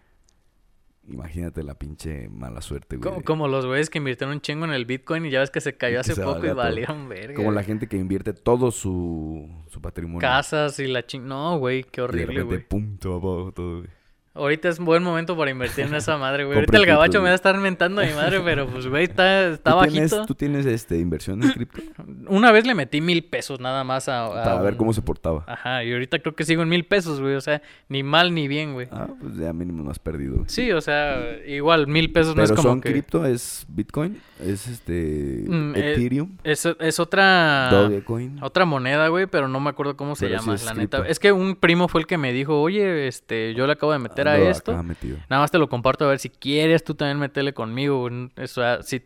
[1.09, 3.11] Imagínate la pinche mala suerte, güey.
[3.11, 5.61] Como, como los güeyes que invirtieron un chingo en el Bitcoin y ya ves que
[5.61, 7.35] se cayó hace se poco y valieron verga.
[7.35, 10.21] Como la gente que invierte todo su, su patrimonio.
[10.21, 11.27] Casas y la ching...
[11.27, 12.69] No, güey, qué y de horrible, repente, güey.
[12.69, 13.91] pum, todo abajo, todo, güey.
[14.35, 16.57] Ahorita es un buen momento para invertir en esa madre, güey.
[16.59, 19.05] Ahorita el cripto, gabacho me va a estar mentando a mi madre, pero pues, güey,
[19.05, 20.27] está, está ¿Tú tienes, bajito.
[20.27, 21.83] ¿Tú tienes este, inversión en cripto?
[22.29, 24.27] Una vez le metí mil pesos nada más a...
[24.27, 25.45] a Para ver cómo se portaba.
[25.47, 27.35] Ajá, y ahorita creo que sigo en mil pesos, güey.
[27.35, 28.89] O sea, ni mal ni bien, güey.
[28.91, 30.37] Ah, pues ya mínimo no has perdido.
[30.37, 30.49] güey.
[30.49, 32.91] Sí, o sea, igual mil pesos no Pero es como son que...
[32.91, 37.69] cripto, es Bitcoin, es este Mm, eh, Ethereum, Es, es otra...
[37.71, 38.43] Dogecoin.
[38.43, 41.07] Otra moneda, güey, pero no me acuerdo cómo se Pero sí llama, es la neta.
[41.07, 43.99] Es que un primo fue el que me dijo, oye, este, yo le acabo de
[43.99, 44.73] meter a Ando esto.
[44.73, 48.09] Nada más te lo comparto a ver si quieres tú también meterle conmigo.
[48.09, 49.03] O sea, si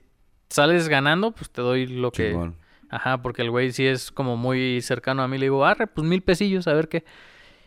[0.48, 2.52] sales ganando, pues te doy lo que...
[2.88, 5.38] Ajá, porque el güey sí es como muy cercano a mí.
[5.38, 7.04] Le digo, arre, pues mil pesillos, a ver qué.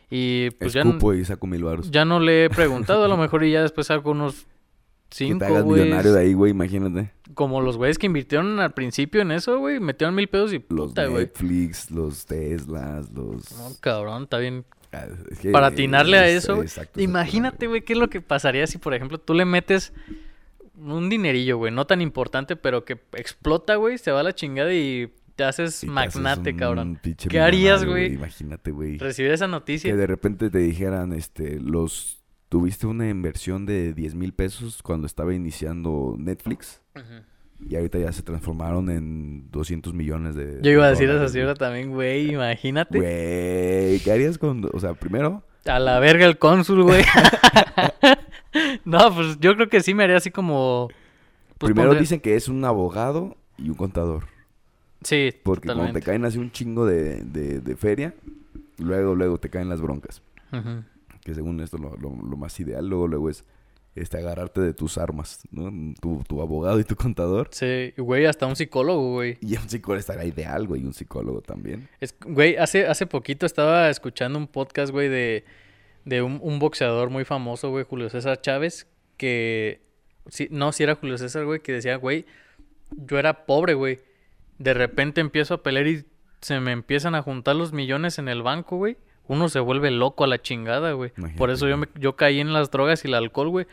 [0.10, 1.92] Y pues ya, Escupo y saco mil baros.
[1.92, 4.48] ya no le he preguntado, a lo mejor y ya después saco unos
[5.10, 7.12] Que cinco, te hagas millonario de ahí, güey, imagínate.
[7.36, 9.80] Como los güeyes que invirtieron al principio en eso, güey.
[9.80, 11.26] Metieron mil pesos y Los puta, güey.
[11.26, 13.52] Netflix, los Teslas, los...
[13.52, 14.66] No, cabrón, está bien
[15.32, 18.66] es que para atinarle a es- eso, exacto, Imagínate, güey, qué es lo que pasaría
[18.68, 19.94] si, por ejemplo, tú le metes
[20.76, 24.74] un dinerillo, güey, no tan importante, pero que explota, güey, se va a la chingada
[24.74, 27.00] y te haces Y te magnate, haces cabrón.
[27.30, 28.14] ¿Qué harías, güey?
[28.14, 28.98] Imagínate, güey.
[28.98, 29.96] Recibir esa Que noticia.
[29.96, 32.18] de repente te dijeran, este, los...
[32.50, 37.06] Tuviste una inversión de 10 mil pesos cuando estaba iniciando Netflix Ujú.
[37.68, 41.32] Y ahorita ya se transformaron en 200 millones de Yo iba a decir esa dólares,
[41.34, 42.98] cifra también, güey, imagínate.
[43.00, 44.70] Güey, ¿qué harías con...?
[44.74, 47.04] O sea, primero, A la verga el cónsul, güey.
[48.86, 50.90] no, pues yo creo que sí me haría así como...
[51.58, 54.26] pues, primero dicen que es un abogado y un contador.
[55.04, 58.14] Sí, Porque cuando te caen así un chingo de, de, de feria,
[58.78, 60.22] luego, luego te caen las broncas.
[60.52, 60.84] Ujú.
[61.24, 63.46] que según esto lo, lo- lo más ideal luego, luego es
[64.02, 65.72] este, agarrarte de tus armas, ¿no?
[66.02, 67.50] Tu, tu abogado y tu contador.
[67.52, 69.38] Sí, güey, hasta un psicólogo, güey.
[69.42, 71.90] Y un psicólogo estaría ideal, güey, un psicólogo también.
[72.00, 75.46] Es, güey, hace, hace poquito estaba escuchando un podcast, güey, de,
[76.06, 78.88] de un, un boxeador muy famoso, güey, Julio César Chávez,
[79.18, 79.82] que...
[80.28, 82.26] Sí, no, si era Julio César, güey, que decía, güey,
[82.92, 84.00] yo era pobre, güey.
[84.58, 86.06] De repente empiezo a pelear y
[86.42, 88.98] se me empiezan a juntar los millones en el banco, güey.
[89.30, 91.14] Uno se vuelve loco a la chingada, güey.
[91.38, 93.68] Por eso yo, me, yo caí en las drogas y el alcohol, güey.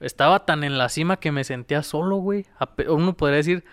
[0.00, 2.46] Estaba tan en la cima que me sentía solo, güey.
[2.88, 3.64] Uno podría decir,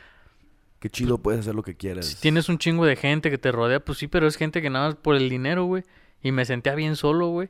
[0.79, 2.05] Qué chido, puedes hacer lo que quieras.
[2.07, 4.69] si tienes un chingo de gente que te rodea, pues sí, pero es gente que
[4.69, 5.83] nada más por el dinero, güey.
[6.21, 7.49] Y me sentía bien solo, güey.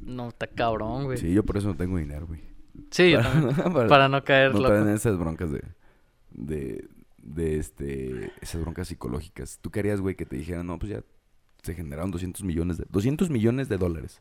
[0.00, 1.18] No, está cabrón, güey.
[1.18, 2.40] Sí, Sí, yo por eso no tengo dinero, güey.
[2.90, 3.54] yo Para- también.
[3.72, 4.74] para- Para no caer no loco.
[4.76, 5.62] en esas broncas de,
[6.30, 9.58] de, de este, esas broncas psicológicas.
[9.62, 11.00] ¿Tú querías, güey, que te dijeran, no, pues ya
[11.66, 14.20] se generaron 200 millones de, 200 millones de dólares?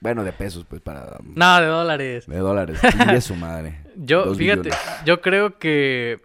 [0.00, 1.18] Bueno, de pesos, pues, para...
[1.34, 2.26] No, de dólares.
[2.26, 2.80] De dólares.
[2.92, 3.80] Chingue su madre.
[3.96, 4.78] Yo, Dos fíjate, billones.
[5.04, 6.20] yo creo que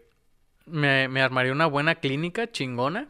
[0.67, 3.07] me, me armaría una buena clínica chingona.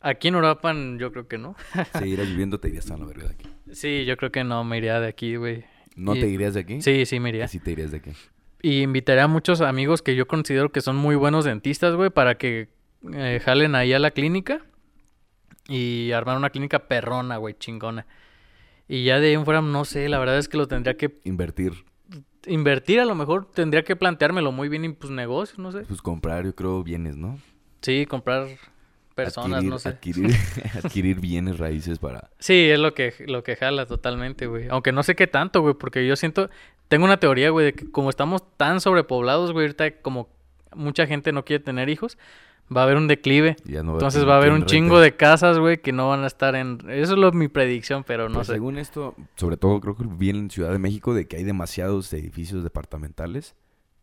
[0.00, 1.56] Aquí en Uruapan yo creo que no.
[1.98, 3.48] Seguirás viviendo, te irías a la verga de aquí.
[3.72, 5.64] Sí, yo creo que no me iría de aquí, güey.
[5.96, 6.80] ¿No Y- te irías de aquí?
[6.80, 7.48] Sí, sí me iría.
[7.48, 8.12] Sí te irías de aquí.
[8.62, 12.36] Y invitaría a muchos amigos que yo considero que son muy buenos dentistas, güey, para
[12.36, 12.68] que
[13.14, 14.60] eh, jalen ahí a la clínica
[15.70, 18.04] y armar una clínica perrona, güey, chingona.
[18.88, 21.20] Y ya de ahí en fuera, no sé, la verdad es que lo tendría que
[21.22, 21.84] Invertir.
[22.46, 25.82] invertir, a lo mejor tendría que planteármelo muy bien y pues negocios, no sé.
[25.82, 27.38] Pues comprar, yo creo, bienes, ¿no?
[27.82, 28.48] Sí, comprar
[29.14, 29.88] personas, adquirir, no sé.
[29.90, 30.34] Adquirir,
[30.84, 32.30] adquirir bienes raíces para...
[32.40, 34.66] Sí, es lo que, lo que jala totalmente, güey.
[34.70, 36.50] Aunque no sé qué tanto, güey, porque yo siento...
[36.88, 40.28] Tengo una teoría, güey, de que como estamos tan sobrepoblados, güey, ahorita como
[40.74, 42.18] mucha gente no quiere tener hijos,
[42.74, 43.56] va a haber un declive.
[43.64, 46.26] Ya no Entonces va a haber un chingo de casas, güey, que no van a
[46.26, 46.78] estar en...
[46.88, 48.52] Eso es lo, mi predicción, pero no Pues sé.
[48.54, 52.12] Según esto, sobre todo creo que vi en Ciudad de México de que hay demasiados
[52.12, 53.54] edificios departamentales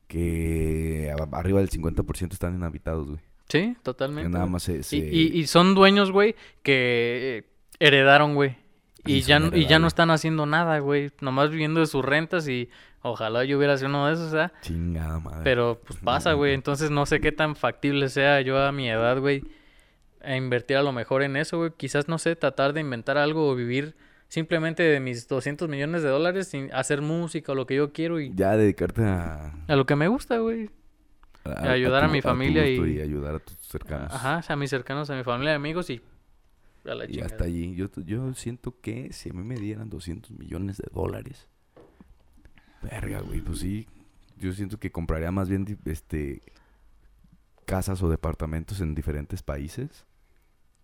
[0.08, 3.20] que arriba del 50% están inhabitados, güey.
[3.50, 4.30] Sí, Que totalmente.
[4.30, 4.52] nada güey.
[4.54, 4.78] más se...
[4.80, 7.46] Y, se- y- y son dueños, güey, que
[7.80, 8.58] heredaron, güey.
[9.06, 11.12] Y Y ya, y ya no están haciendo nada, güey.
[11.22, 12.70] Nomás viviendo de sus rentas y
[13.02, 14.52] ojalá yo hubiera sido uno de esos, ¿verdad?
[14.62, 15.42] Chingada madre.
[15.44, 16.54] Pero pues pasa, güey.
[16.56, 19.44] Entonces no sé qué tan factible sea yo a mi edad, güey,
[20.22, 21.72] a invertir a lo mejor en eso, güey.
[21.78, 23.96] Quizás, no sé, tratar de inventar algo o vivir
[24.30, 28.20] simplemente de mis 200 millones de dólares sin hacer música o lo que yo quiero
[28.20, 29.54] y Ya dedicarte a...
[29.68, 30.70] a lo que me gusta, güey.
[31.46, 34.12] ayudar a tu- mi familia gusto y- ayudar a tus cercanos.
[34.14, 36.02] Ajá, a mis cercanos, a mi familia y amigos y
[36.86, 37.28] a la Y chingada.
[37.28, 37.74] hasta allí.
[37.76, 41.48] Yo, yo siento que si a mí me dieran 200 millones de dólares.
[42.82, 43.42] Verga, güey.
[43.42, 43.88] Pues sí.
[44.40, 46.42] Yo siento que compraría más bien este
[47.66, 50.06] casas o departamentos en diferentes países.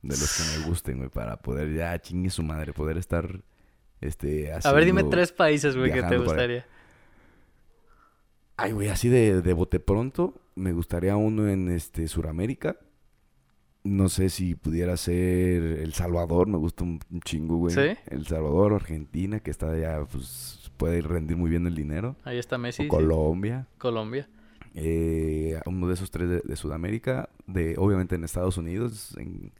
[0.01, 1.09] De los que me gusten, güey.
[1.09, 2.73] Para poder ya chingue su madre.
[2.73, 3.41] Poder estar
[4.01, 6.65] este A ver, dime haciendo- tres países, güey, que te gustaría.
[8.57, 12.77] Ay, güey, así de, de bote pronto, me gustaría uno en este Suramérica.
[13.83, 17.73] No sé si pudiera ser El Salvador, me gusta un, chingo, güey.
[17.73, 17.97] ¿Sí?
[18.05, 22.17] El Salvador, Argentina, que está allá, pues puede rendir muy bien el dinero.
[22.25, 22.81] Ahí está Messi.
[22.81, 22.89] o sí.
[22.89, 23.67] Colombia.
[23.77, 24.27] Colombia.
[24.75, 29.15] Eh, uno de esos tres de, de Sudamérica, de obviamente en Estados Unidos.
[29.17, 29.53] En,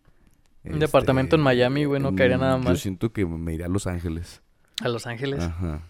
[0.66, 2.78] Un departamento en Miami, güey, no caería nada Yo mal.
[2.78, 4.42] siento que me iría a Los Ángeles.
[4.82, 5.42] A Los Ángeles.
[5.46, 5.84] Ajá.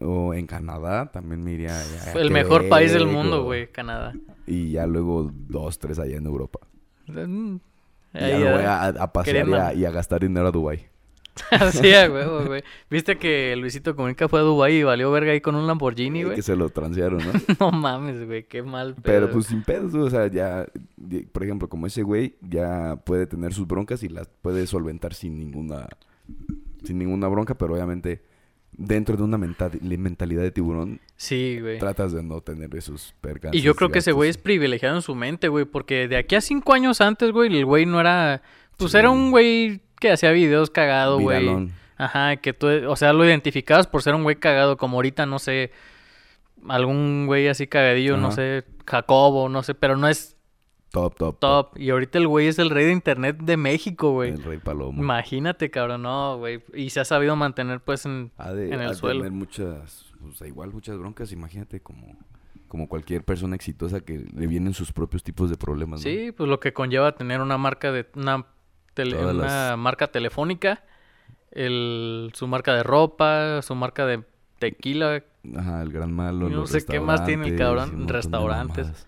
[0.00, 1.68] O en Canadá también me iría.
[1.68, 4.14] ya a El mejor país del mundo, güey, Canadá.
[4.46, 6.60] Y ya luego dos, tres allá en Europa.
[7.06, 7.56] Mm,
[8.14, 10.50] Y ahí, ya me voy a, a pasear y a, y a gastar dinero a
[10.52, 10.86] Dubai.
[11.72, 12.62] Sí, a huevo, güey.
[12.90, 16.36] ¿Viste que Luisito Comunica fue a Dubái y valió verga ahí con un Lamborghini, güey?
[16.36, 17.32] Que se lo transearon, ¿no?
[17.60, 20.66] No mames, güey, qué mal Pero pues sin pedos, güey, o sea, ya,
[21.32, 25.38] por ejemplo, como ese güey ya puede tener sus broncas y las puede solventar sin
[25.38, 25.88] ninguna,
[26.84, 28.22] sin ninguna bronca, pero obviamente
[28.74, 31.78] dentro de una menta- mentalidad de tiburón Sí, güey.
[31.78, 33.60] tratas de no tener esos percances.
[33.60, 36.36] Y yo creo que ese güey es privilegiado en su mente, güey, porque de aquí
[36.36, 38.42] a cinco años antes, güey, el güey no era...
[38.78, 38.98] Pues Sí.
[38.98, 41.70] era un güey que hacía videos cagado, güey.
[41.96, 45.38] Ajá, que tú, o sea, lo identificabas por ser un güey cagado, como ahorita, no
[45.38, 45.70] sé,
[46.68, 50.36] algún güey así cagadillo, no sé, Jacobo, no sé, pero no es
[50.90, 51.78] Top, top, top.
[51.78, 54.32] Y ahorita el güey es el rey de internet de México, güey.
[54.32, 55.00] El rey palomo.
[55.00, 56.62] Imagínate, cabrón, no, güey.
[56.74, 58.30] Y se ha sabido mantener, pues, en...
[58.36, 59.20] Ha de, en el ha suelo.
[59.20, 62.18] tener muchas, o sea, igual muchas broncas, imagínate como,
[62.68, 66.04] como cualquier persona exitosa que le vienen sus propios tipos de problemas, ¿no?
[66.04, 68.06] Sí, pues lo que conlleva tener una marca de...
[68.14, 68.44] Una,
[68.94, 70.82] tele- una las- marca telefónica,
[71.50, 74.22] el, su marca de ropa, su marca de
[74.58, 75.22] tequila.
[75.56, 76.48] Ajá, el gran malo.
[76.48, 79.06] No los sé qué más tiene el restaurantes, cabrón, de restaurantes.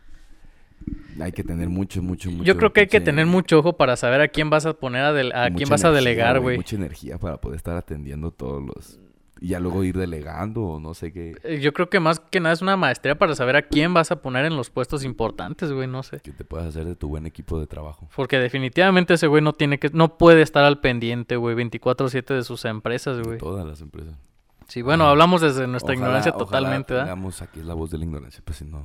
[1.20, 2.42] Hay que tener mucho, mucho, mucho.
[2.44, 5.02] Yo creo que hay que tener mucho ojo para saber a quién vas a poner
[5.04, 6.56] a, del- a quién vas a delegar, güey.
[6.56, 8.98] Mucha energía para poder estar atendiendo todos los...
[9.44, 11.34] Y ya luego ir delegando o no sé qué.
[11.44, 14.10] Eh, Yo creo que más que nada es una maestría para saber a quién vas
[14.10, 16.20] a poner en los puestos importantes, güey, no sé.
[16.20, 18.08] Que te puedas hacer de tu buen equipo de trabajo.
[18.16, 22.42] Porque definitivamente ese güey no tiene que, no puede estar al pendiente, güey, 24/7 de
[22.42, 23.36] sus empresas, güey.
[23.36, 24.14] Todas las empresas.
[24.66, 25.10] Sí, bueno, Ah.
[25.10, 27.08] hablamos desde nuestra Ojalá- ignorancia ojalá totalmente, ¿verdad?
[27.08, 28.82] tengamos aquí la voz de la ignorancia, pues si no...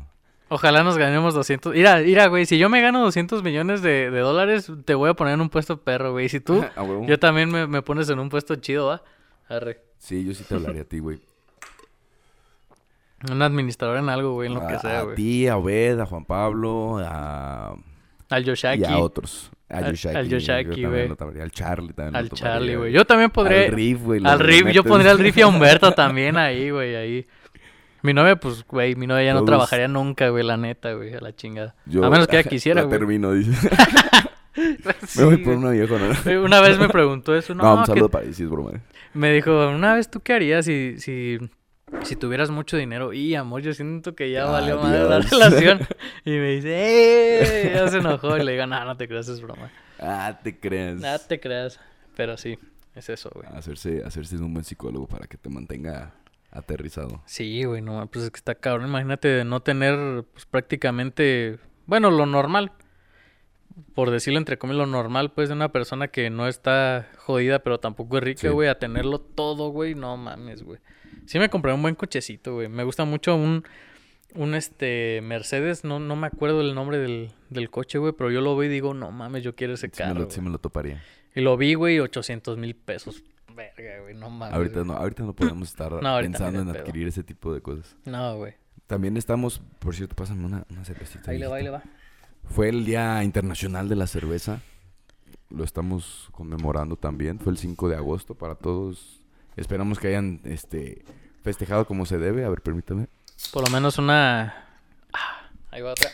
[0.49, 1.73] Ojalá nos ganemos 200.
[1.73, 5.13] Mira, mira, güey, si yo me gano 200 millones de, de dólares, te voy a
[5.13, 6.27] poner en un puesto perro, güey.
[6.27, 7.05] Si tú, ¿A huevo?
[7.07, 9.01] yo también me, me pones en un puesto chido, ¿va?
[9.49, 9.79] Arre.
[9.97, 11.19] Sí, yo sí te hablaría a ti, güey.
[13.29, 15.15] Un administrador en algo, güey, en lo a, que sea, a güey.
[15.15, 17.75] ti, a Obed, a Juan Pablo, a...
[18.29, 18.81] Al Yoshaki.
[18.81, 19.51] Y a otros.
[19.69, 20.15] A Al- Yoshaki.
[20.17, 21.09] al yo Yoshaki, güey.
[21.41, 22.15] Al Charlie también.
[22.15, 22.93] Al Charlie, güey.
[22.93, 23.65] Yo también podría.
[23.65, 24.21] Al Riff, güey.
[24.25, 27.25] Al Riff, yo pondría al Riff y a Humberto también ahí, güey, ahí.
[28.03, 31.19] Mi novia, pues, güey, mi novia ya no trabajaría nunca, güey, la neta, güey, a
[31.19, 31.75] la chingada.
[31.87, 32.97] Yo- a menos que ella quisiera, güey.
[32.97, 33.51] termino, dice.
[35.07, 36.41] Sí, Me voy por una vieja, ¿no?
[36.43, 38.71] Una vez me preguntó eso, no, No, un que- saludo para decir, broma.
[39.13, 41.37] Me dijo, una vez, ¿tú qué harías si, si,
[42.03, 43.11] si tuvieras mucho dinero?
[43.13, 45.31] Y, amor, yo siento que ya valió madre la Adiós.
[45.31, 45.79] relación.
[46.25, 47.71] Y me dice, ¡eh!
[47.73, 48.37] Ya se enojó.
[48.37, 49.71] Y le digo, no, no te creas, es broma.
[49.99, 50.99] Ah, te creas.
[50.99, 51.79] Nada te creas.
[52.15, 52.57] Pero sí,
[52.95, 53.47] es eso, güey.
[53.55, 56.13] Hacerse, hacerse de un buen psicólogo para que te mantenga
[56.51, 57.21] aterrizado.
[57.25, 58.87] Sí, güey, no, pues es que está cabrón.
[58.89, 62.71] Imagínate no tener, pues prácticamente, bueno, lo normal.
[63.95, 67.79] Por decirlo entre comillas, lo normal, pues, de una persona que no está jodida, pero
[67.79, 68.47] tampoco es rica, Sí.
[68.49, 70.79] güey, a tenerlo todo, güey, no mames, güey.
[71.25, 72.67] Sí me compré un buen cochecito, güey.
[72.69, 73.63] Me gusta mucho un,
[74.35, 78.41] un, este, Mercedes, no, no me acuerdo el nombre del, del coche, güey, pero yo
[78.41, 80.45] lo veo y digo, no mames, yo quiero ese Sí me, carro, lo, sí güey".
[80.45, 81.01] me lo toparía.
[81.35, 83.23] Y lo vi, güey, 800 mil pesos.
[83.55, 84.55] Verga, güey, no mames.
[84.55, 87.95] Ahorita no, ahorita no podemos estar No, pensando en adquirir ese tipo de cosas.
[88.05, 88.53] No, güey.
[88.87, 91.29] También estamos, por cierto, pásame una, una cervecita.
[91.29, 91.83] Ahí le va, ahí le va.
[92.49, 94.61] Fue el Día Internacional de la Cerveza.
[95.49, 97.39] Lo estamos conmemorando también.
[97.39, 99.21] Fue el 5 de agosto para todos.
[99.55, 101.03] Esperamos que hayan este
[101.43, 102.45] festejado como se debe.
[102.45, 103.07] A ver, permítame.
[103.53, 104.67] Por lo menos una...
[105.13, 106.09] Ah, ahí va otra.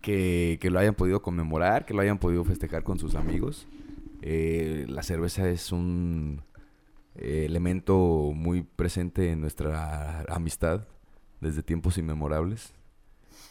[0.00, 3.66] Que, que lo hayan podido conmemorar, que lo hayan podido festejar con sus amigos.
[4.22, 6.42] Eh, la cerveza es un
[7.16, 10.82] eh, elemento muy presente en nuestra amistad
[11.40, 12.72] desde tiempos inmemorables.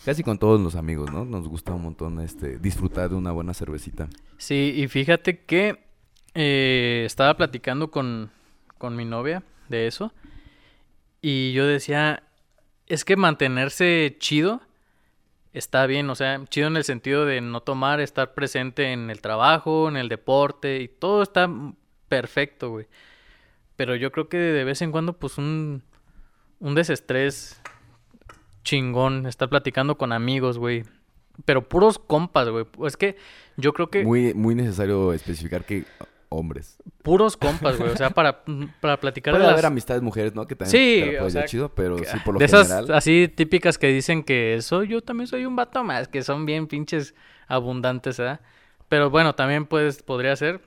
[0.05, 1.25] Casi con todos los amigos, ¿no?
[1.25, 4.07] Nos gusta un montón este disfrutar de una buena cervecita.
[4.37, 5.83] Sí, y fíjate que
[6.35, 8.29] eh, estaba platicando con,
[8.77, 10.13] con mi novia de eso.
[11.23, 12.21] Y yo decía,
[12.85, 14.61] es que mantenerse chido
[15.53, 19.21] está bien, o sea, chido en el sentido de no tomar, estar presente en el
[19.21, 21.49] trabajo, en el deporte, y todo está
[22.09, 22.87] perfecto, güey.
[23.75, 25.81] Pero yo creo que de vez en cuando, pues un,
[26.59, 27.61] un desestrés
[28.65, 30.83] chingón, estar platicando con amigos, güey.
[31.45, 32.65] Pero puros compas, güey.
[32.85, 33.15] Es que
[33.55, 35.85] yo creo que Muy, muy necesario especificar que
[36.29, 36.77] hombres.
[37.03, 37.91] puros compas, güey.
[37.91, 38.43] O sea, para,
[38.81, 39.71] para platicar Puede de haber las...
[39.71, 40.47] amistades mujeres, ¿no?
[40.47, 42.45] Que también Sí, te la o puedes sea, dar chido, pero sí por lo de
[42.45, 42.91] esas general.
[42.93, 46.67] así típicas que dicen que soy yo también soy un vato más, que son bien
[46.67, 47.13] pinches
[47.47, 48.41] abundantes, ¿verdad?
[48.89, 50.61] Pero bueno, también puedes, podría ser.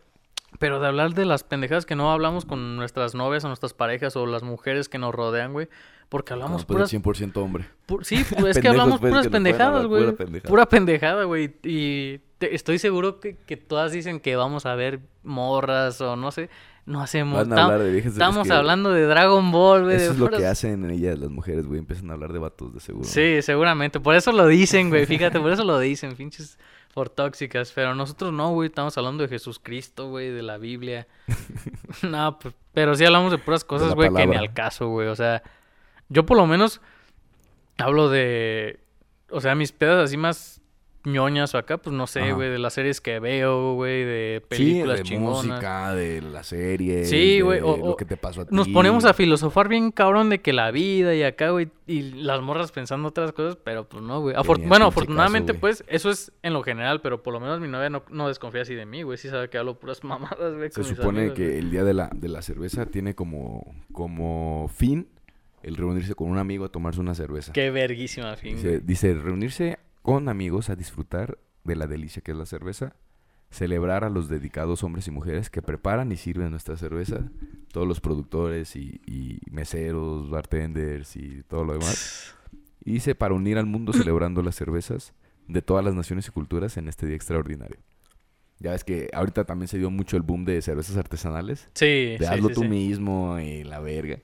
[0.58, 4.16] Pero de hablar de las pendejadas que no hablamos con nuestras novias o nuestras parejas
[4.16, 5.68] o las mujeres que nos rodean, güey.
[6.08, 7.30] Porque hablamos como pues, puras...
[7.32, 7.66] 100% hombre.
[7.86, 10.04] pu- sí, pues, es que hablamos puras que pendejadas, güey.
[10.04, 10.48] pura pendejada.
[10.48, 11.54] Pura pendejada, güey.
[11.62, 16.30] Y te- estoy seguro que, que todas dicen que vamos a ver morras o no
[16.30, 16.48] sé.
[16.86, 17.46] No hacemos.
[17.46, 19.96] Van a hablar de viejas, es Estamos que hablando de Dragon Ball, güey.
[19.96, 21.80] Eso es lo que hacen ellas, las mujeres, güey.
[21.80, 23.04] Empiezan a hablar de vatos, de seguro.
[23.04, 24.00] Sí, seguramente.
[24.00, 25.04] Por eso lo dicen, güey.
[25.04, 26.58] Fíjate, por eso lo dicen, pinches
[26.94, 27.72] por tóxicas.
[27.74, 28.68] Pero nosotros no, güey.
[28.68, 31.06] Estamos hablando de Jesucristo, güey, de la Biblia.
[32.02, 35.08] no, pues, pero sí hablamos de puras cosas, güey, que ni al caso, güey.
[35.08, 35.42] O sea,
[36.08, 36.80] yo por lo menos
[37.78, 38.80] hablo de.
[39.30, 40.60] O sea, mis pedas así más
[41.04, 44.46] ñoñas o acá, pues no sé, güey, de las series que veo, güey, de Sí,
[44.48, 45.46] películas de chingonas.
[45.46, 47.04] música, de la serie.
[47.04, 48.54] Sí, güey, o- lo que te pasó a ti.
[48.54, 52.42] Nos ponemos a filosofar bien cabrón de que la vida y acá, güey, y las
[52.42, 54.34] morras pensando otras cosas, pero pues no, güey.
[54.36, 57.88] Afor- bueno, afortunadamente, pues, eso es en lo general, pero por lo menos mi novia
[57.88, 59.16] no, no desconfía así de mí, güey.
[59.16, 60.70] Sí sabe que hablo puras mamadas, güey.
[60.70, 65.08] Se supone amigos, que el día de la, de la cerveza tiene como, como fin
[65.62, 67.52] el reunirse con un amigo a tomarse una cerveza.
[67.52, 68.56] Qué verguísima, fin.
[68.56, 72.94] Dice, dice, reunirse con amigos a disfrutar de la delicia que es la cerveza,
[73.50, 77.30] celebrar a los dedicados hombres y mujeres que preparan y sirven nuestra cerveza,
[77.72, 82.34] todos los productores y, y meseros, bartenders y todo lo demás.
[82.84, 85.14] Y dice, para unir al mundo celebrando las cervezas
[85.46, 87.78] de todas las naciones y culturas en este día extraordinario.
[88.60, 91.70] Ya ves que ahorita también se dio mucho el boom de cervezas artesanales.
[91.74, 92.68] Sí, De sí, hazlo sí, tú sí.
[92.68, 94.18] mismo y la verga.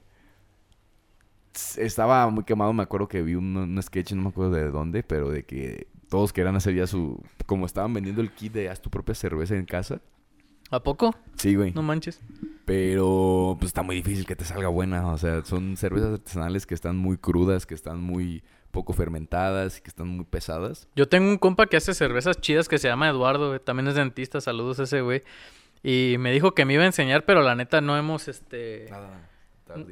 [1.76, 5.02] Estaba muy quemado, me acuerdo que vi un, un sketch, no me acuerdo de dónde,
[5.02, 7.22] pero de que todos querían hacer ya su...
[7.46, 10.00] Como estaban vendiendo el kit de haz tu propia cerveza en casa.
[10.70, 11.14] ¿A poco?
[11.36, 11.72] Sí, güey.
[11.72, 12.20] No manches.
[12.64, 15.06] Pero pues está muy difícil que te salga buena.
[15.12, 19.82] O sea, son cervezas artesanales que están muy crudas, que están muy poco fermentadas y
[19.82, 20.88] que están muy pesadas.
[20.96, 23.60] Yo tengo un compa que hace cervezas chidas que se llama Eduardo, güey.
[23.60, 24.40] También es dentista.
[24.40, 25.22] Saludos a ese güey.
[25.82, 28.86] Y me dijo que me iba a enseñar, pero la neta no hemos, este...
[28.90, 29.28] Nada.
[29.60, 29.84] Estaba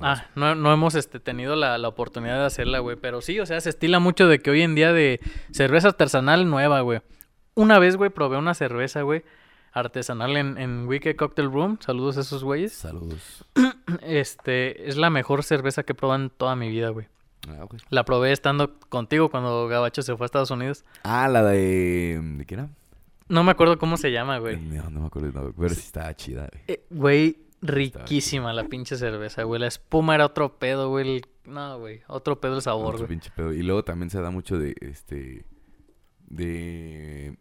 [0.00, 2.96] Ah, no, no hemos este, tenido la, la oportunidad de hacerla, güey.
[2.96, 5.20] Pero sí, o sea, se estila mucho de que hoy en día de
[5.52, 7.00] cerveza artesanal nueva, güey.
[7.54, 9.24] Una vez, güey, probé una cerveza, güey,
[9.72, 11.78] artesanal en, en Wicked Cocktail Room.
[11.80, 12.72] Saludos a esos güeyes.
[12.72, 13.44] Saludos.
[14.02, 17.06] Este, es la mejor cerveza que he probado en toda mi vida, güey.
[17.48, 17.76] Ah, ok.
[17.88, 20.84] La probé estando contigo cuando Gabacho se fue a Estados Unidos.
[21.04, 22.20] Ah, la de...
[22.36, 22.68] ¿De qué era?
[23.28, 24.56] No me acuerdo cómo se llama, güey.
[24.58, 25.30] No, no me acuerdo.
[25.32, 26.62] no, pero sí estaba chida, güey.
[26.68, 29.60] Eh, Güey, riquísima la pinche cerveza, güey.
[29.60, 31.22] La espuma era otro pedo, güey.
[31.44, 33.08] No, güey, otro pedo el sabor, Otro güey.
[33.08, 33.52] pinche pedo.
[33.52, 35.44] Y luego también se da mucho de, este,
[36.28, 37.38] de,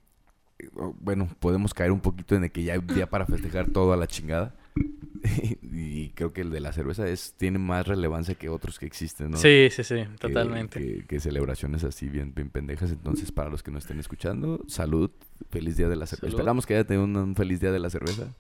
[1.00, 3.98] bueno, podemos caer un poquito en el que ya hay día para festejar todo a
[3.98, 4.56] la chingada.
[5.62, 9.32] y creo que el de la cerveza es, tiene más relevancia que otros que existen,
[9.32, 9.38] ¿no?
[9.38, 10.80] Sí, sí, sí, totalmente.
[10.80, 12.92] Que, que celebraciones así bien, bien pendejas.
[12.92, 15.12] Entonces, para los que nos estén escuchando, salud,
[15.50, 16.28] feliz día de la cerveza.
[16.28, 18.34] Esperamos que haya tenido un, un feliz día de la cerveza.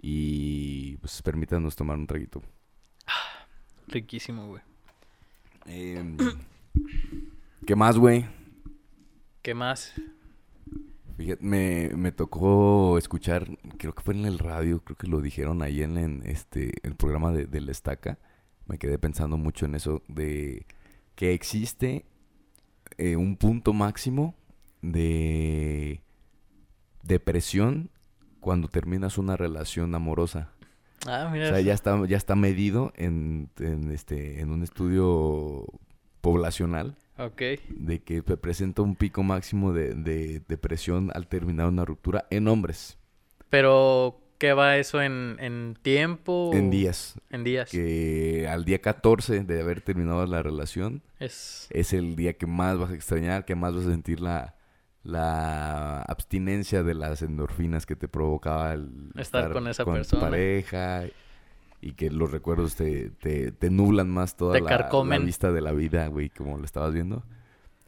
[0.00, 2.42] Y pues permítanos tomar un traguito.
[3.88, 4.62] Riquísimo, güey.
[5.66, 6.16] Em,
[7.66, 8.26] ¿Qué más, güey?
[9.42, 9.94] ¿Qué más?
[11.16, 15.62] Fíjate, me, me tocó escuchar, creo que fue en el radio, creo que lo dijeron
[15.62, 18.18] ahí en, en, este el programa de, del Estaca.
[18.66, 20.66] Me quedé pensando mucho en eso de
[21.14, 22.04] que existe
[22.98, 24.34] eh, un punto máximo
[24.82, 26.02] de
[27.02, 27.90] depresión
[28.40, 30.50] cuando terminas una relación amorosa.
[31.06, 31.48] Ah, O mira.
[31.48, 31.66] sea, eso.
[31.66, 35.64] ya está, ya está medido en, en, este, en un estudio
[36.20, 37.42] poblacional Ok.
[37.68, 42.48] de que se presenta un pico máximo de, de depresión al terminar una ruptura en
[42.48, 42.98] hombres,
[43.50, 46.50] Pero, ¿qué va eso en, en tiempo?
[46.52, 47.14] en días.
[47.30, 47.70] En días.
[47.70, 51.68] Que al día 14 de haber terminado la relación Es...
[51.70, 54.56] es el día que más vas a extrañar, que más vas a sentir la,
[55.06, 60.20] la abstinencia de las endorfinas que te provocaba el Estar con esa persona.
[60.22, 61.04] pareja
[61.80, 65.72] y que los recuerdos te, te, te nublan más toda la, la vista de la
[65.72, 67.22] vida, güey, como lo estabas viendo.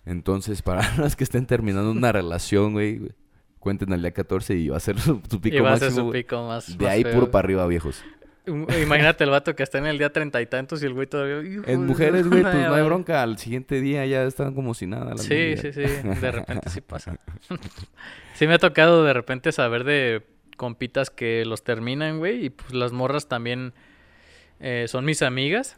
[0.04, 3.12] Entonces, para los que estén terminando una relación, güey,
[3.58, 5.88] cuenten al día 14 y va a ser su, su pico y va a ser
[5.88, 6.22] máximo, su güey.
[6.22, 6.78] pico más.
[6.78, 7.14] De más ahí feo.
[7.14, 8.02] puro para arriba, viejos.
[8.48, 11.40] Imagínate el vato que está en el día treinta y tantos y el güey todavía.
[11.48, 12.68] "Hijo de En mujeres, güey, pues madre".
[12.68, 13.22] no hay bronca.
[13.22, 15.10] Al siguiente día ya están como si nada.
[15.12, 15.82] las Sí, sí, sí.
[15.82, 17.18] De repente sí pasa.
[18.34, 20.22] sí me ha tocado de repente saber de
[20.56, 22.44] compitas que los terminan, güey.
[22.46, 23.72] Y pues las morras también
[24.60, 25.76] eh, son mis amigas.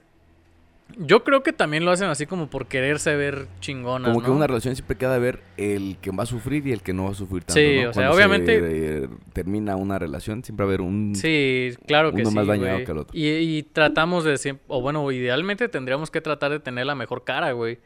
[0.98, 4.36] Yo creo que también lo hacen así como por quererse ver chingonas, Como que ¿no?
[4.36, 7.10] una relación siempre queda ver el que va a sufrir y el que no va
[7.10, 7.54] a sufrir tanto.
[7.60, 7.90] Sí, ¿no?
[7.90, 8.60] o sea, Cuando se, obviamente-
[9.04, 11.14] eh, termina una relación, siempre va a haber un.
[11.14, 13.16] Sí, claro que uno sí, más dañado que el otro.
[13.16, 17.24] Y, y tratamos de siempre, o bueno, idealmente tendríamos que tratar de tener la mejor
[17.24, 17.78] cara, güey.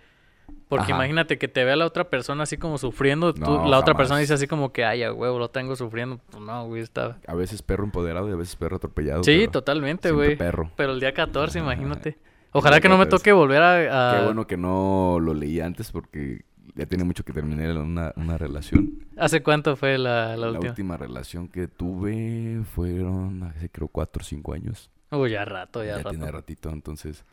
[0.69, 0.97] Porque Ajá.
[0.97, 4.21] imagínate que te vea la otra persona así como sufriendo, tú- No, la otra persona
[4.21, 6.21] dice así como que, ay, huevo, lo tengo sufriendo.
[6.31, 7.19] Pues no, güey, está...
[7.27, 9.23] A veces perro empoderado y a veces perro atropellado.
[9.25, 10.37] Sí, totalmente, güey.
[10.37, 10.71] perro.
[10.77, 11.65] Pero el día 14, Ajá.
[11.73, 12.19] imagínate.
[12.55, 13.21] Ojalá que no me 14.
[13.23, 14.13] toque volver a...
[14.13, 16.45] a- Qué bueno que no lo leí antes porque
[16.75, 19.07] ya tiene mucho que terminar una, una relación.
[19.17, 20.71] ¿Hace cuánto fue la, la La, última?
[20.71, 24.91] última relación que tuve fueron hace creo cuatro o cinco años.
[25.11, 26.11] Uy, ya rato, ya, ya rato.
[26.11, 27.25] tiene ratito, entonces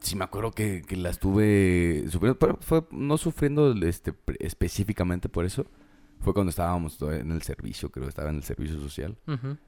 [0.00, 5.44] sí me acuerdo que, que la estuve sufriendo, pero fue no sufriendo este específicamente por
[5.44, 5.66] eso.
[6.20, 9.16] Fue cuando estábamos en el servicio, creo que estaba en el servicio social.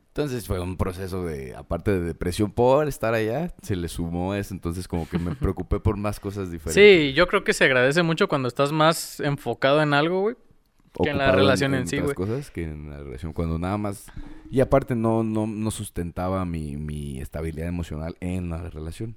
[0.09, 4.53] Entonces fue un proceso de, aparte de depresión por estar allá, se le sumó eso,
[4.55, 6.74] entonces como que me preocupé por más cosas diferentes.
[6.74, 10.36] Sí, yo creo que se agradece mucho cuando estás más enfocado en algo, güey.
[11.01, 12.28] que en la relación en sí, otras güey.
[12.28, 14.07] cosas que en la relación cuando nada más
[14.51, 19.14] y aparte no no no sustentaba mi, mi estabilidad emocional en la relación.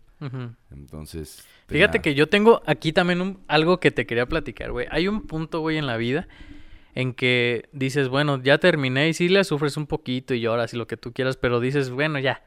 [0.70, 4.86] Entonces, Fíjate tenía- que yo tengo aquí también un- algo que te quería platicar, güey.
[4.92, 6.28] Hay un punto, güey, en la vida
[6.96, 10.78] en que dices, bueno, ya terminé y sí le sufres un poquito y lloras y
[10.78, 12.44] lo que tú quieras, pero dices, bueno, ya.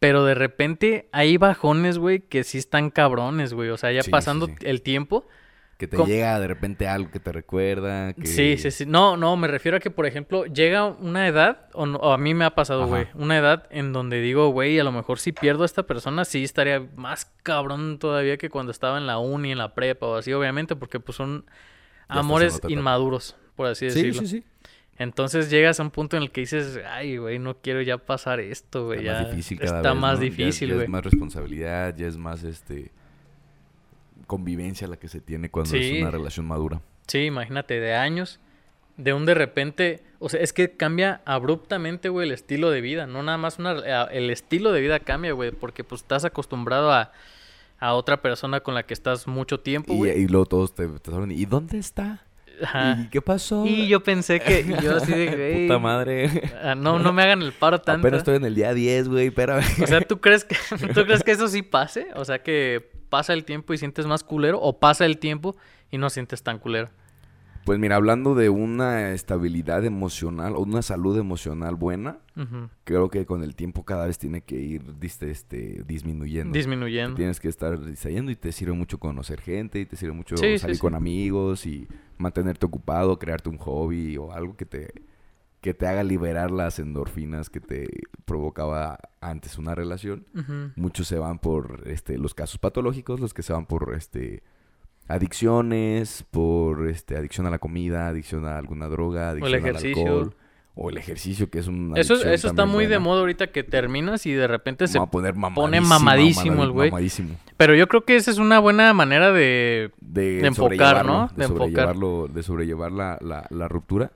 [0.00, 3.70] Pero de repente hay bajones, güey, que sí están cabrones, güey.
[3.70, 4.54] O sea, ya Sí, pasando sí.
[4.62, 5.28] el tiempo.
[5.78, 8.14] Que te llega de repente algo que te recuerda.
[8.14, 8.26] Que...
[8.26, 8.84] Sí, sí, sí.
[8.84, 12.18] No, no, me refiero a que, por ejemplo, llega una edad, o, no- o a
[12.18, 12.88] mí me ha pasado, Ajá.
[12.90, 16.24] güey, una edad en donde digo, güey, a lo mejor si pierdo a esta persona,
[16.24, 20.14] sí estaría más cabrón todavía que cuando estaba en la uni, en la prepa o
[20.16, 21.44] así, obviamente, porque pues son
[22.08, 24.22] amores inmaduros, por así Sí, decirlo.
[24.22, 24.44] sí, sí.
[24.96, 28.38] Entonces llegas a un punto en el que dices, ay, güey, no quiero ya pasar
[28.40, 29.00] esto, güey.
[29.00, 30.24] Está ya más difícil cada está vez, más ¿no?
[30.24, 30.84] Ya- difícil, ya güey.
[30.84, 32.92] es más responsabilidad, ya es más este...
[34.26, 35.96] convivencia la que se tiene cuando Sí.
[35.96, 36.80] es una relación madura.
[37.06, 38.40] Sí, imagínate, de años,
[38.96, 43.06] de un de repente, o sea, es que cambia abruptamente, güey, el estilo de vida,
[43.06, 43.72] no nada más una,
[44.06, 47.12] el estilo de vida cambia, güey, porque pues estás acostumbrado a,
[47.78, 50.22] a otra persona con la que estás mucho tiempo, Y, güey.
[50.22, 52.24] y luego todos te, te hablan, ¿y dónde está?
[52.62, 52.98] Ajá.
[53.00, 53.66] ¿Y qué pasó?
[53.66, 56.50] Y yo pensé que, yo así de, güey, Puta madre.
[56.62, 58.06] ah, no, no me hagan el paro tanto.
[58.06, 59.64] Apenas estoy en el día 10, güey, espérame.
[59.82, 60.56] O sea, ¿tú crees que
[60.94, 62.08] tú crees que eso sí pase?
[62.14, 65.56] O sea, que pasa el tiempo y sientes más culero o pasa el tiempo
[65.90, 66.90] y no sientes tan culero.
[67.64, 72.18] Pues mira, hablando de una estabilidad emocional o una salud emocional buena,
[72.84, 76.52] creo que con el tiempo cada vez tiene que ir diste, este, disminuyendo.
[76.52, 77.16] Disminuyendo.
[77.16, 80.58] Tienes que estar distrayendo y te sirve mucho conocer gente y te sirve mucho Sí,
[80.58, 80.80] salir sí.
[80.80, 81.88] con amigos y
[82.18, 84.92] mantenerte ocupado, crearte un hobby o algo que te,
[85.62, 87.88] que te haga liberar las endorfinas que te
[88.26, 90.26] provocaba antes una relación.
[90.76, 94.42] Muchos se van por este, los casos patológicos, los que se van por este,
[95.08, 100.34] adicciones, por este, adicción a la comida, adicción a alguna droga, adicción al alcohol.
[100.76, 104.26] O el ejercicio, que es un Eso, eso está muy de moda ahorita que terminas
[104.26, 104.98] y de repente se...
[105.00, 106.90] pone mamadísimo, el güey.
[106.90, 107.36] Mamadísimo.
[107.56, 109.92] Pero yo creo que esa es una buena manera de...
[110.00, 111.28] De, De enfocar, ¿no?
[111.28, 111.68] De, De enfocar.
[111.68, 114.10] sobrellevarlo, de sobrellevar la, la, la ruptura.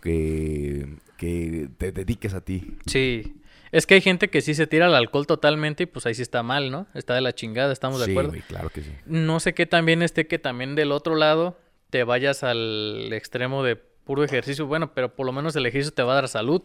[0.00, 2.76] Que, que te dediques a ti.
[2.86, 3.36] Sí.
[3.72, 6.22] Es que hay gente que sí se tira al alcohol totalmente y pues ahí sí
[6.22, 6.86] está mal, ¿no?
[6.94, 8.30] Está de la chingada, estamos de Sí, acuerdo.
[8.30, 8.90] güey, claro que sí.
[9.06, 11.58] No sé qué también esté que también del otro lado
[11.90, 14.66] te vayas al extremo de puro ejercicio.
[14.66, 16.62] Bueno, pero por lo menos el ejercicio te va a dar salud.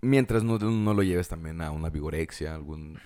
[0.00, 2.98] Mientras no, no lo lleves también a una vigorexia, algún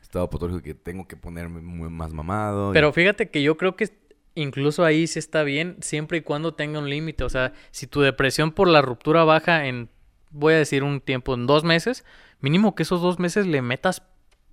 [0.00, 2.70] estado patológico que tengo que ponerme muy más mamado.
[2.70, 3.88] y- Pero fíjate que yo creo que
[4.36, 7.24] incluso ahí sí está bien siempre y cuando tenga un límite.
[7.24, 9.88] O sea, si tu depresión por la ruptura baja en,
[10.30, 12.04] voy a decir un tiempo, en dos meses,
[12.42, 14.02] mínimo que esos dos meses le metas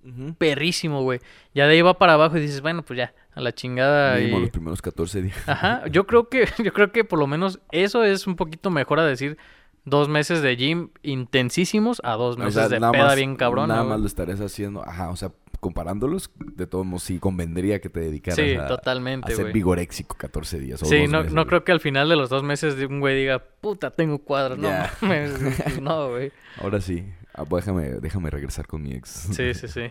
[0.02, 0.34] Ujú.
[0.34, 1.20] perrísimo, güey.
[1.54, 4.16] Ya de ahí va para abajo y dices, bueno, pues ya, a la chingada.
[4.16, 5.36] Mínimo y- los primeros 14 días.
[5.48, 8.98] Ajá, yo creo que, yo creo que por lo menos eso es un poquito mejor
[9.00, 9.36] a decir
[9.84, 13.36] dos meses de gym intensísimos a dos O meses sea, de nada peda más- bien
[13.36, 13.68] cabrón.
[13.68, 14.82] Nada más lo estarías haciendo.
[14.86, 19.30] Ajá, o sea, comparándolos, de todos modos, sí convendría que te dedicaras Sí, a, totalmente,
[19.32, 19.52] a ser güey.
[19.54, 20.82] vigoréxico 14 días.
[20.82, 22.86] O Sí, dos no, meses, no creo que al final de los dos meses de
[22.86, 24.58] un güey diga, puta, tengo cuadros.
[24.58, 24.70] No,
[25.02, 25.32] mames,
[25.82, 26.32] no, güey.
[26.58, 27.04] Ahora sí.
[27.34, 29.08] Ah, pues déjame, déjame regresar con mi ex.
[29.08, 29.90] Sí, sí, sí.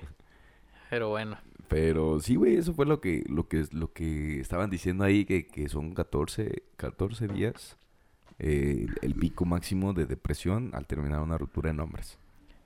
[0.89, 1.37] Pero bueno.
[1.67, 5.47] Pero sí, güey, eso fue lo que, lo que, lo que estaban diciendo ahí, que,
[5.47, 7.77] que son 14, 14 días
[8.39, 12.17] eh, el pico máximo de depresión al terminar una ruptura en hombres.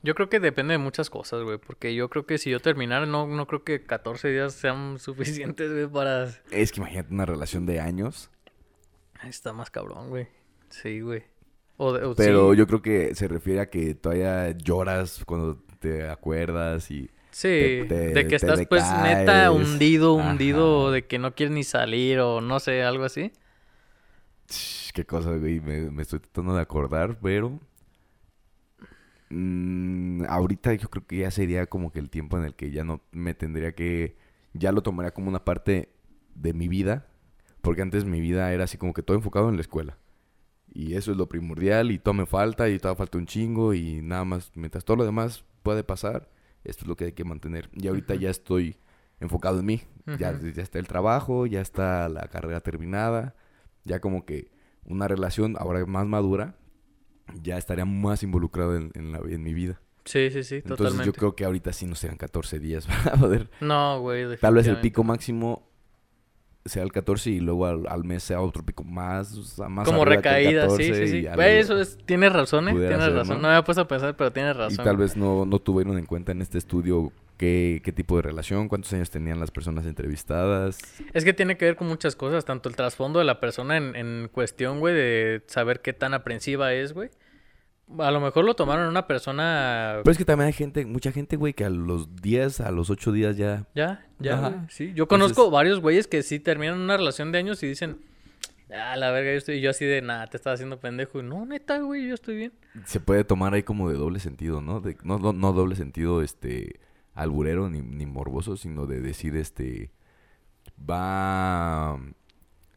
[0.03, 1.57] Yo creo que depende de muchas cosas, güey.
[1.57, 5.71] Porque yo creo que si yo terminara, no, no creo que 14 días sean suficientes,
[5.71, 6.30] güey, para...
[6.51, 8.30] Es que imagínate una relación de años,
[9.28, 10.28] Está más cabrón, güey.
[10.69, 11.24] Sí, güey.
[11.78, 12.57] O de- o pero sí.
[12.57, 17.09] yo creo que se refiere a que todavía lloras cuando te acuerdas y...
[17.32, 20.91] Sí, te- te- de que estás pues neta hundido, hundido, Ajá.
[20.91, 23.32] de que no quieres ni salir o no sé, algo así.
[24.93, 27.59] Qué cosa, güey, me, me estoy tratando de acordar, pero...
[29.30, 32.84] mm, ahorita yo creo que ya sería como que el tiempo en el que ya
[32.84, 34.15] no me tendría que...
[34.53, 35.89] Ya lo tomaría como una parte
[36.36, 37.07] de mi vida,
[37.61, 39.97] porque antes mi vida era así como que todo enfocado en la escuela.
[40.76, 44.01] Y eso es lo primordial y todo me falta y todo falta un chingo y
[44.01, 46.30] nada más, mientras todo lo demás puede pasar,
[46.63, 47.69] esto es lo que hay que mantener.
[47.74, 48.78] Y ahorita ya estoy
[49.19, 49.82] enfocado en mí.
[50.17, 53.36] ya, ya está el trabajo, ya está la carrera terminada,
[53.84, 54.51] ya como que
[54.84, 56.57] una relación ahora más madura,
[57.41, 59.80] ya estaría más involucrado en, en la, en mi vida.
[60.05, 61.05] Sí, sí, sí, Entonces totalmente.
[61.05, 63.49] yo creo que ahorita sí no sean 14 días para poder...
[63.61, 65.69] No, güey, Tal vez el pico máximo
[66.66, 69.86] sea el 14 y luego al, al mes sea otro pico más, o sea, más
[69.86, 71.28] Como recaída, sí, 14 sí, y sí.
[71.36, 73.36] Güey, eso es, tienes razón, eh, tienes ser, razón.
[73.38, 73.41] ¿no?
[73.41, 73.41] ¿no?
[73.41, 74.86] me había puesto a pensar, pero tienes Y razón.
[74.86, 78.70] tal vez no, no tuvieron en cuenta en este estudio qué, qué tipo de relación,
[78.70, 80.80] cuántos años tenían las personas entrevistadas.
[81.14, 83.95] Es que tiene que ver con muchas cosas, tanto el trasfondo de la persona en,
[83.95, 87.09] en cuestión, güey, de saber qué tan aprensiva es, güey.
[87.99, 89.99] A lo mejor lo tomaron una persona...
[90.03, 92.89] Pero es que también hay gente, mucha gente, güey, que a los 10, a los
[92.89, 93.67] 8 días ya...
[93.75, 94.65] Ya, ya, Ajá.
[94.69, 94.93] sí.
[94.95, 97.99] Yo Entonces- conozco varios güeyes que sí terminan una relación de años y dicen,
[98.73, 101.19] ah, la verga, yo estoy, y yo así de, nada, te estás haciendo pendejo.
[101.19, 102.53] Y no, neta, güey, yo estoy bien.
[102.86, 104.79] Se puede tomar ahí como de doble sentido, ¿no?
[104.79, 106.79] De, no, no, no doble sentido, este,
[107.13, 109.91] alburero ni, ni morboso, sino de decir, este,
[110.89, 111.99] va...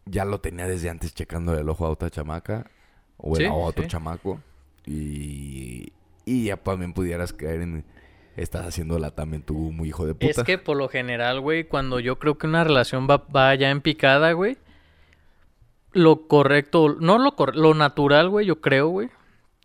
[0.04, 2.70] Ya lo tenía desde antes checando el ojo a otra chamaca
[3.16, 3.88] o el- Sí, a otro sí.
[3.88, 4.40] chamaco
[4.86, 5.92] y,
[6.24, 7.84] y ya también pudieras caer en...
[8.36, 10.26] Estás haciéndola también tú muy hijo de puta.
[10.26, 13.70] Es que por lo general, güey, cuando yo creo que una relación va, va ya
[13.70, 14.58] en picada, güey,
[15.92, 19.08] lo correcto, no lo cor- lo natural, güey, yo creo, güey,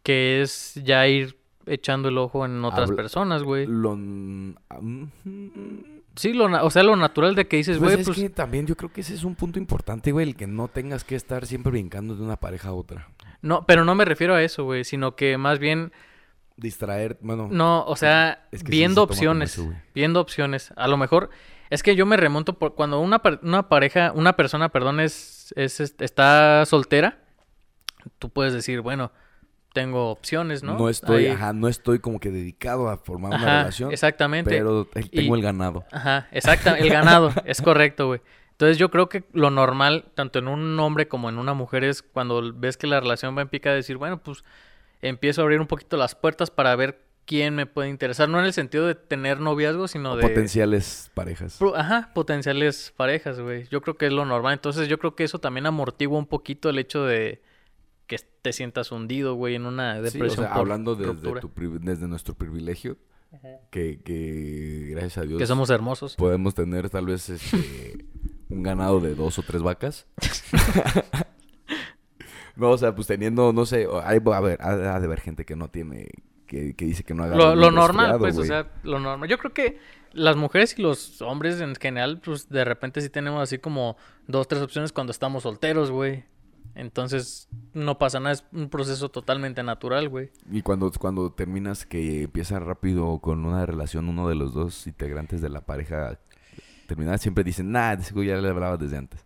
[0.03, 3.67] que es ya ir echando el ojo en otras Habla- personas, güey.
[3.67, 3.97] Lo...
[6.15, 8.17] Sí, lo, na- o sea, lo natural de que dices, Pues güey, es pues...
[8.19, 11.03] que también yo creo que ese es un punto importante, güey, el que no tengas
[11.03, 13.09] que estar siempre brincando de una pareja a otra.
[13.41, 15.91] No, pero no me refiero a eso, güey, sino que más bien,
[16.57, 20.71] Distraer, bueno, no, o sea, Es que sí viendo se opciones, eso, viendo opciones.
[20.75, 21.29] A lo mejor,
[21.71, 25.79] es que yo me remonto por cuando una, una pareja, una persona, perdón, es, es,
[25.79, 27.17] es- está soltera,
[28.19, 29.11] tú puedes decir, bueno,
[29.73, 30.77] tengo opciones, ¿no?
[30.77, 34.51] no, estoy, Ahí- ajá, no estoy como que dedicado a formar una relación, exactamente.
[34.51, 35.85] pero tengo Y- el ganado.
[35.91, 38.21] Ajá, exacto, el ganado, es correcto, güey.
[38.62, 42.03] Entonces yo creo que lo normal, tanto en un hombre como en una mujer, es
[42.03, 44.43] cuando ves que la relación va en pica, decir, bueno, pues
[45.01, 48.30] empiezo a abrir un poquito las puertas para ver quién me puede interesar.
[48.30, 50.22] No en el sentido de tener noviazgo, sino O de...
[50.22, 51.57] potenciales parejas.
[51.76, 53.66] Ajá, potenciales parejas, güey.
[53.72, 54.53] Yo creo que es lo normal.
[54.53, 57.41] Entonces yo creo que eso también amortigua un poquito el hecho de
[58.05, 61.49] que te sientas hundido, güey, en una Sí, o depresión sea, por hablando desde, tu
[61.49, 62.97] pri- desde nuestro privilegio,
[63.72, 66.16] que, que gracias a Dios Que somos hermosos.
[66.16, 68.05] podemos tener tal vez este,
[68.52, 70.06] un ganado de dos o tres vacas.
[72.56, 75.45] no, o sea, pues teniendo, no sé, hay, a ver, ha, ha de haber gente
[75.45, 76.10] que no tiene,
[76.45, 79.30] que, que dice que no haga Lo, lo normal, pues, o sea, lo normal.
[79.30, 79.80] Yo creo que
[80.14, 83.97] las mujeres y los hombres en general, pues de repente sí tenemos así como
[84.28, 86.26] dos, tres opciones cuando estamos solteros, güey.
[86.76, 90.32] Entonces, no pasa nada, es un proceso totalmente natural, güey.
[90.49, 95.41] Y cuando, cuando terminas que empieza rápido con una relación, uno de los dos integrantes
[95.41, 96.18] de la pareja
[96.91, 99.23] terminar, siempre dicen, nah, seguro ya le hablaba desde antes.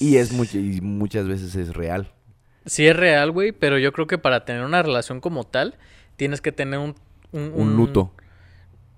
[0.00, 2.10] Y es mucho, y muchas veces es real.
[2.64, 5.74] Sí es real, güey, pero yo creo que para tener una relación como tal,
[6.16, 6.94] tienes que tener un...
[7.32, 8.12] Un, Un luto.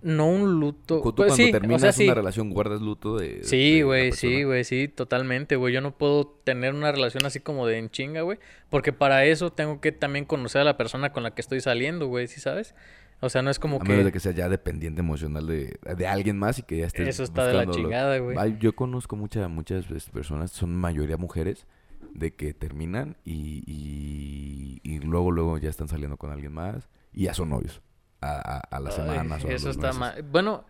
[0.07, 1.03] No un luto.
[1.03, 2.05] Tú Pues cuando sí, o terminas sea, sí.
[2.05, 3.43] una relación guardas luto de...
[3.43, 5.75] Sí, güey, sí, güey, sí, totalmente, güey.
[5.75, 8.39] Yo no puedo tener una relación así como de en chinga, güey.
[8.71, 12.07] Porque para eso tengo que también conocer a la persona con la que estoy saliendo,
[12.07, 12.73] güey, ¿sí sabes?
[13.19, 14.05] O sea, no es como A menos que...
[14.05, 17.25] de que sea ya dependiente emocional de, de alguien más y que ya estés Eso
[17.25, 18.37] está de la chingada, güey.
[18.61, 21.67] Yo conozco muchas muchas pues, personas, son mayoría mujeres,
[22.15, 27.25] de que terminan y, y, y luego luego ya están saliendo con alguien más y
[27.25, 27.83] ya son novios
[28.35, 30.23] a, a, a las Ay, semanas o a Eso está mal.
[30.23, 30.65] Bueno,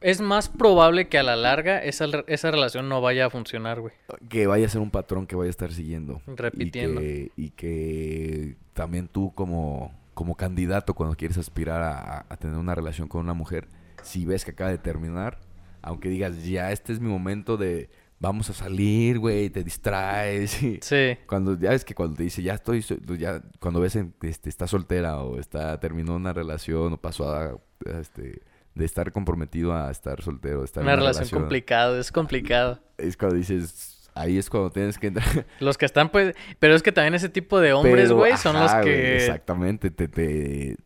[0.00, 3.92] es más probable que a la larga esa, esa relación no vaya a funcionar, güey.
[4.28, 6.22] Que vaya a ser un patrón que vaya a estar siguiendo.
[6.26, 7.00] Repitiendo.
[7.00, 12.56] Y que, y que también tú como, como candidato cuando quieres aspirar a, a tener
[12.56, 13.68] una relación con una mujer,
[14.02, 15.38] si ves que acaba de terminar,
[15.82, 17.90] aunque digas, ya este es mi momento de
[18.22, 20.62] vamos a salir, güey, te distraes.
[20.62, 21.16] y- Sí.
[21.26, 24.48] Cuando ya es que cuando te dice ya estoy, so- ya cuando ves en- este,
[24.48, 27.56] está soltera o está terminó una relación o pasó a,
[28.00, 28.42] este
[28.74, 32.78] de estar comprometido a estar soltero, estar en Una relación complicada, es complicado.
[32.98, 35.46] Es cuando dices ahí es cuando tienes que entrar.
[35.60, 36.34] Los que están, pues...
[36.58, 39.16] Pero es que también ese tipo de hombres, güey, son los que...
[39.16, 40.76] exactamente te te,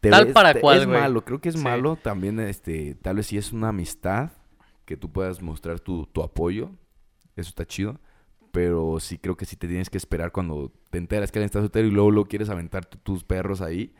[0.00, 1.60] te Tal para te- cual, es malo, creo que es Sí.
[1.62, 4.30] malo también este tal vez si es una amistad
[4.86, 6.70] que tú puedas mostrar tu, tu apoyo,
[7.36, 8.00] eso está chido.
[8.52, 11.60] Pero sí creo que sí te tienes que esperar cuando te enteras que alguien está
[11.60, 13.92] soltero y luego, luego quieres aventar tu- tus perros ahí.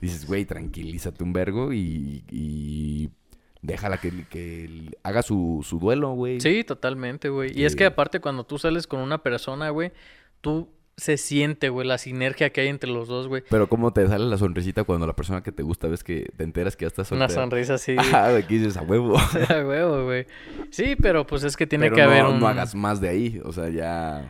[0.00, 3.10] Dices, güey, tranquilízate un vergo y, y
[3.60, 6.40] déjala que, que haga su, su duelo, güey.
[6.40, 7.50] Sí, totalmente, güey.
[7.54, 9.92] Y es que Que- aparte cuando tú sales con una persona, güey,
[10.40, 13.42] tú se siente, güey, la sinergia que hay entre los dos, güey.
[13.48, 16.44] Pero cómo te sale la sonrisita cuando la persona que te gusta ves que te
[16.44, 17.42] enteras que ya estás Una soltera.
[17.42, 17.96] sonrisa así.
[18.14, 19.16] Ah, de que dices a huevo.
[19.48, 20.26] A huevo, güey.
[20.70, 22.40] Sí, pero pues es que tiene Pero que no, haber un...
[22.40, 23.40] no hagas más de ahí.
[23.44, 24.28] O sea, ya.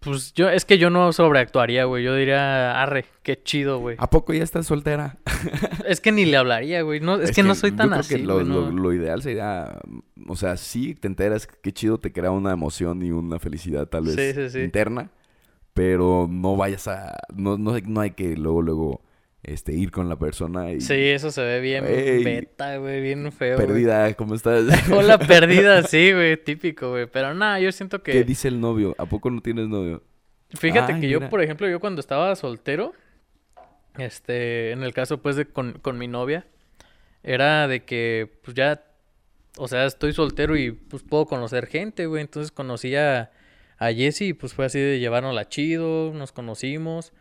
[0.00, 2.04] Pues yo, es que yo no sobreactuaría, güey.
[2.04, 3.96] Yo diría, arre, qué chido, güey.
[3.98, 5.18] ¿A poco ya estás soltera?
[5.86, 7.00] Es que ni le hablaría, güey.
[7.00, 8.78] No, es, que, no soy yo tan creo así, que lo, güey, lo- no.
[8.78, 9.78] lo ideal sería.
[10.28, 14.04] O sea, sí te enteras, qué chido te crea una emoción y una felicidad tal
[14.04, 14.60] vez Sí, sí, sí.
[14.60, 15.10] interna.
[15.74, 17.16] Pero no vayas a.
[17.34, 19.02] No, no, no hay que luego, luego
[19.42, 20.80] este, ir con la persona y.
[20.80, 22.22] Sí, eso se ve bien Ey.
[22.24, 23.56] beta, güey, bien feo.
[23.56, 24.64] Perdida, ¿cómo estás?
[24.90, 27.06] Hola, perdida, sí, güey, típico, güey.
[27.06, 28.12] Pero nada, yo siento que...
[28.12, 28.94] ¿Qué dice el novio?
[28.98, 30.02] ¿A poco no tienes novio?
[30.50, 32.92] Fíjate Ay, que yo, por ejemplo, yo cuando estaba soltero,
[33.98, 36.46] este, en el caso pues de con, con mi novia,
[37.22, 38.82] era de que pues ya,
[39.56, 42.22] o sea, estoy soltero y pues puedo conocer gente, güey.
[42.22, 42.94] Entonces conocí
[43.80, 47.14] a, y pues fue así de llevárnosla chido, nos conocimos.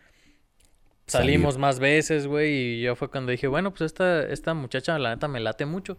[1.08, 5.16] Salimos más veces, güey, y yo fue cuando dije, bueno, pues esta, esta muchacha, la
[5.16, 5.98] neta, me late mucho.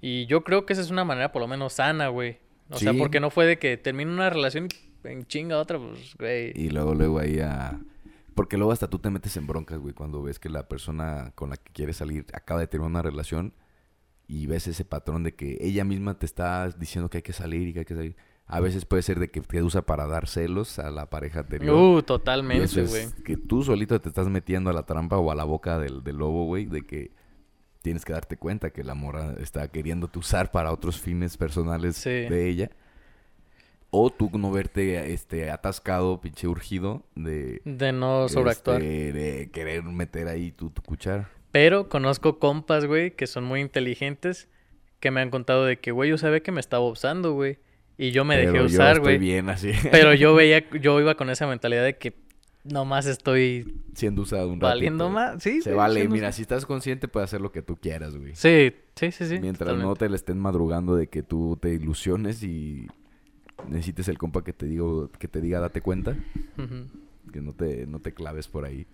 [0.00, 2.38] Y yo creo que esa es una manera por lo menos sana, güey.
[2.70, 6.14] O sea, porque no fue de que termine una relación y en chinga otra, pues,
[6.16, 6.52] güey.
[6.54, 7.80] Y luego, luego ahí a...
[8.36, 11.50] Porque luego hasta tú te metes en broncas, güey, cuando ves que la persona con
[11.50, 13.52] la que quieres salir acaba de tener una relación
[14.28, 17.66] y ves ese patrón de que ella misma te está diciendo que hay que salir
[17.66, 18.16] y que hay que salir.
[18.50, 21.74] A veces puede ser de que te usa para dar celos a la pareja anterior.
[21.74, 23.06] Uh, Y eso totalmente, es güey.
[23.24, 26.16] que tú solito te estás metiendo a la trampa o a la boca del, del
[26.16, 27.12] lobo, güey, de que
[27.82, 32.10] tienes que darte cuenta que la morra está queriéndote usar para otros fines personales Sí.
[32.10, 32.70] de ella.
[33.92, 38.80] O tú no verte este, atascado, pinche urgido de, De no sobreactuar.
[38.82, 41.28] este, de querer meter ahí tu, tu cuchara.
[41.50, 44.48] Pero conozco compas, güey, que son muy inteligentes,
[45.00, 47.58] que me han contado de que, güey, yo sabía que me estaba usando, güey.
[48.02, 49.18] Y yo me Pero dejé usar, güey.
[49.18, 52.14] bien así, Pero yo veía, yo iba con esa mentalidad de que
[52.64, 54.66] nomás estoy siendo usado un ratito.
[54.68, 55.42] valiendo más.
[55.42, 58.34] Sí, Se sí, vale, mira, si estás consciente puedes hacer lo que tú quieras, güey.
[58.34, 59.38] Sí, sí, sí, sí.
[59.38, 62.86] Mientras no te le estén madrugando de que tú te ilusiones y
[63.68, 66.16] necesites el compa que te digo, que te diga date cuenta,
[67.32, 68.86] que no te, no te claves por ahí.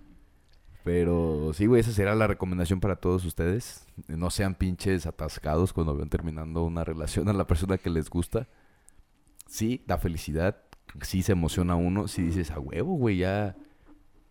[0.83, 3.87] Pero sí, güey, esa será la recomendación para todos ustedes.
[4.09, 8.49] No sean pinches atascados cuando ven terminando una relación a la persona que les gusta.
[9.47, 10.57] Sí, da felicidad.
[11.03, 12.09] Sí se emociona uno.
[12.09, 13.57] Sí dices, a huevo, güey, ya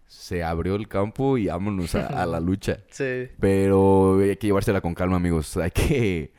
[0.08, 2.80] se abrió el campo y vámonos a, a la lucha.
[2.90, 3.30] Sí.
[3.40, 5.58] Pero hay que llevársela con calma, amigos.
[5.58, 6.34] Hay que,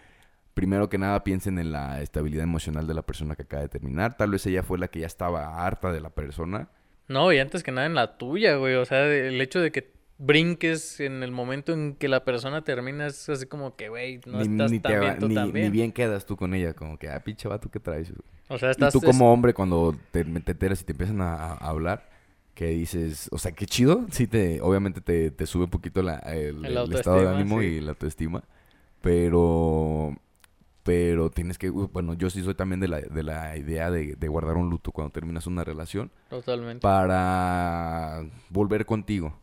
[0.55, 4.17] primero que nada, piensen en la estabilidad emocional de la persona que acaba de terminar.
[4.17, 6.69] Tal vez ella fue la que ya estaba harta de la persona.
[7.09, 8.75] No, y antes que nada en la tuya, güey.
[8.75, 13.07] O sea, el hecho de que brinques en el momento en que la persona termina
[13.07, 15.65] es así como que, güey, no ni, estás ni tan bien tú ni- también.
[15.67, 16.73] ni bien quedas tú con ella.
[16.75, 18.13] Como que, ah, pinche vato, ¿qué traes?
[18.49, 18.93] O sea, Y estás...
[18.93, 22.09] tú es- como hombre, cuando te, te enteras y te empiezan a, a hablar,
[22.55, 24.07] que dices, o sea, qué chido.
[24.11, 27.61] Sí, te, obviamente te, te sube un poquito la- el, El el estado de ánimo
[27.61, 27.67] sí.
[27.67, 28.43] y la autoestima.
[29.03, 30.17] Pero...
[30.83, 31.69] Pero tienes que...
[31.69, 34.93] Bueno, yo sí soy también de la, de la idea de, de guardar un luto
[34.93, 36.13] cuando terminas una relación.
[36.31, 36.81] Totalmente.
[36.81, 39.37] para volver contigo.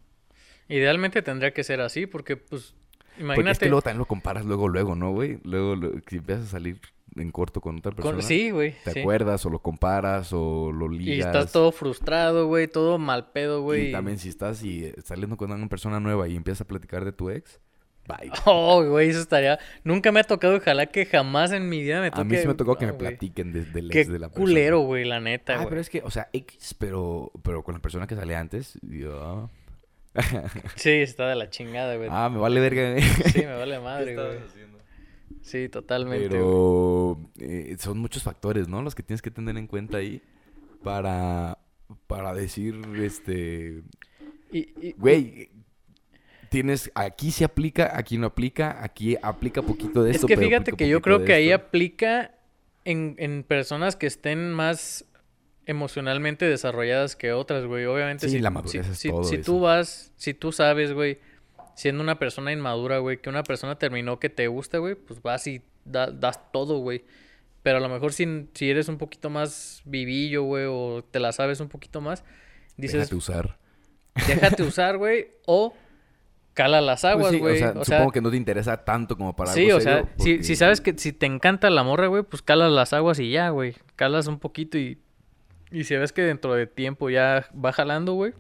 [0.70, 3.60] Idealmente tendría que ser así, porque, pues, Porque es imagínate...
[3.60, 5.40] que luego también lo comparas luego, luego, ¿no, güey?
[5.44, 6.80] Luego, lo- si empiezas a salir
[7.16, 8.74] en corto con otra con- persona, Sí, güey.
[8.84, 9.00] te sí.
[9.02, 11.28] acuerdas o lo comparas o lo Y ligas.
[11.28, 13.90] estás todo frustrado, güey, todo mal pedo, güey.
[13.90, 17.06] Y también si estás y, eh, saliendo con una persona nueva y empiezas a platicar
[17.06, 17.60] de tu ex,
[18.08, 18.32] bye.
[18.46, 19.60] Oh, güey, eso estaría...
[19.84, 22.22] Nunca me ha tocado, ojalá que jamás en mi vida me toque...
[22.22, 24.46] A mí sí me tocó que me platiquen de- del Qué ex de la persona.
[24.48, 25.70] culero, güey, la neta, Ah, güey.
[25.70, 29.52] pero es que, o sea, X, pero, pero con la persona que sale antes, yo...
[30.76, 32.10] Sí, está de la chingada, güey.
[32.12, 33.00] Ah, me vale verga.
[33.02, 34.40] Sí, me vale madre, güey.
[35.42, 36.40] Sí, totalmente, güey.
[36.40, 38.82] Pero eh, son muchos factores, ¿no?
[38.82, 40.22] Los que tienes que tener en cuenta ahí
[40.84, 41.58] para,
[42.08, 43.84] para decir, este,
[44.98, 45.50] güey,
[46.50, 50.28] tienes, aquí se aplica, aquí no aplica, aquí aplica poquito de es esto.
[50.28, 52.36] que pero fíjate que yo creo que ahí aplica
[52.86, 55.06] en, en personas que estén más
[55.66, 57.86] emocionalmente desarrolladas que otras, güey.
[57.86, 60.94] Obviamente, Sí, si, la madurez si, es si- todo si tú vas, si tú sabes,
[60.94, 61.20] güey,
[61.76, 65.48] siendo una persona inmadura, güey, que una persona terminó que te gusta, güey, pues vas
[65.48, 67.04] y da- das todo, güey.
[67.64, 71.32] Pero a lo mejor si, si eres un poquito más vivillo, güey, o te la
[71.32, 72.24] sabes un poquito más,
[72.78, 73.58] dices, Déjate usar.
[74.28, 75.74] déjate usar, güey, o
[76.54, 77.56] cala las Pues aguas, sí, güey.
[77.56, 79.82] o sea, o sea, supongo que no te interesa tanto como para Sí, algo o
[79.82, 82.72] sea, serio, si, porque- si sabes que si te encanta la morra, güey, pues calas
[82.72, 83.76] las aguas y ya, güey.
[83.96, 85.00] Calas un poquito y,
[85.74, 88.34] y si ves que dentro de tiempo ya va jalando, güey,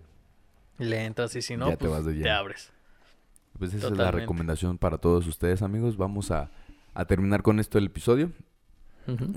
[0.77, 2.71] le entras y si no, Ya te pues vas de te abres.
[3.59, 5.97] Pues esa es la recomendación para todos ustedes, amigos.
[5.97, 6.49] Vamos a,
[6.93, 8.31] a terminar con esto el episodio.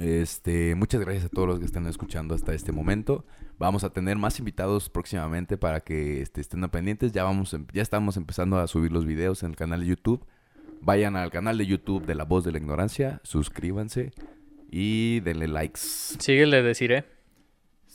[0.01, 3.25] Este, muchas gracias a todos los que están escuchando hasta este momento.
[3.59, 7.13] Vamos a tener más invitados próximamente para que este, estén pendientes.
[7.13, 10.25] Ya vamos, em- ya estamos empezando a subir los videos en el canal de YouTube.
[10.83, 14.13] Vayan al canal de YouTube de La Voz de la Ignorancia, suscríbanse
[14.71, 15.81] y denle likes.
[15.81, 17.05] Síguele decir, eh.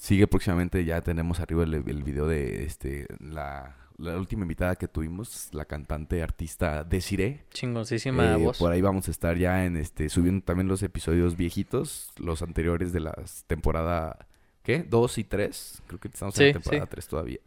[0.01, 4.87] Sigue próximamente, ya tenemos arriba el, el video de este la, la última invitada que
[4.87, 7.45] tuvimos, la cantante artista Desiree.
[7.51, 8.57] Chingoncísima Eh, voz.
[8.57, 12.93] Por ahí vamos a estar ya en este subiendo también los episodios viejitos, los anteriores
[12.93, 13.13] de la
[13.45, 14.27] temporada
[14.63, 14.79] ¿qué?
[14.81, 15.83] Dos y tres.
[15.85, 16.89] Creo que estamos en la temporada sí.
[16.89, 17.39] tres todavía.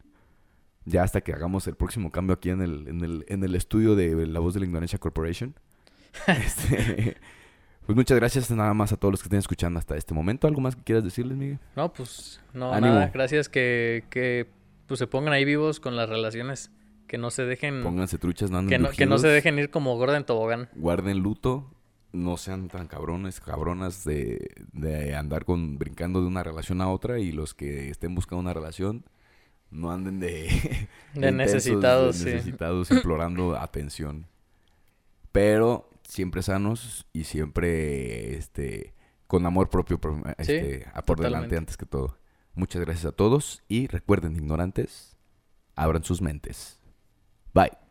[0.85, 3.97] Ya hasta que hagamos el próximo cambio aquí en el, en el, en el estudio
[3.97, 5.55] de La Voz de la Ignorancia Corporation.
[6.27, 7.17] Este,
[7.85, 10.47] pues muchas gracias nada más a todos los que estén escuchando hasta este momento.
[10.47, 11.59] ¿Algo más que quieras decirles, Miguel?
[11.75, 12.93] No, pues no, Ánimo.
[12.95, 13.11] nada.
[13.13, 14.47] Gracias que, que
[14.87, 16.71] pues, se pongan ahí vivos con las relaciones.
[17.07, 17.83] Que no se dejen...
[17.83, 20.69] Pónganse truchas, no anden que, no, que no se dejen ir como gorda en tobogán.
[20.75, 21.71] guarden luto,
[22.13, 27.19] no sean tan cabrones, cabronas de, de andar con brincando de una relación a otra
[27.19, 29.05] y los que estén buscando una relación
[29.69, 30.27] no anden de,
[31.13, 32.35] De intensos, necesitados, de sí.
[32.35, 34.25] necesitados implorando atención.
[35.31, 38.93] Pero siempre sanos y siempre este
[39.27, 42.17] con amor propio por, este, a por delante antes que todo.
[42.53, 45.17] Muchas gracias a todos y recuerden ignorantes,
[45.75, 46.79] abran sus mentes.
[47.53, 47.84] Bye.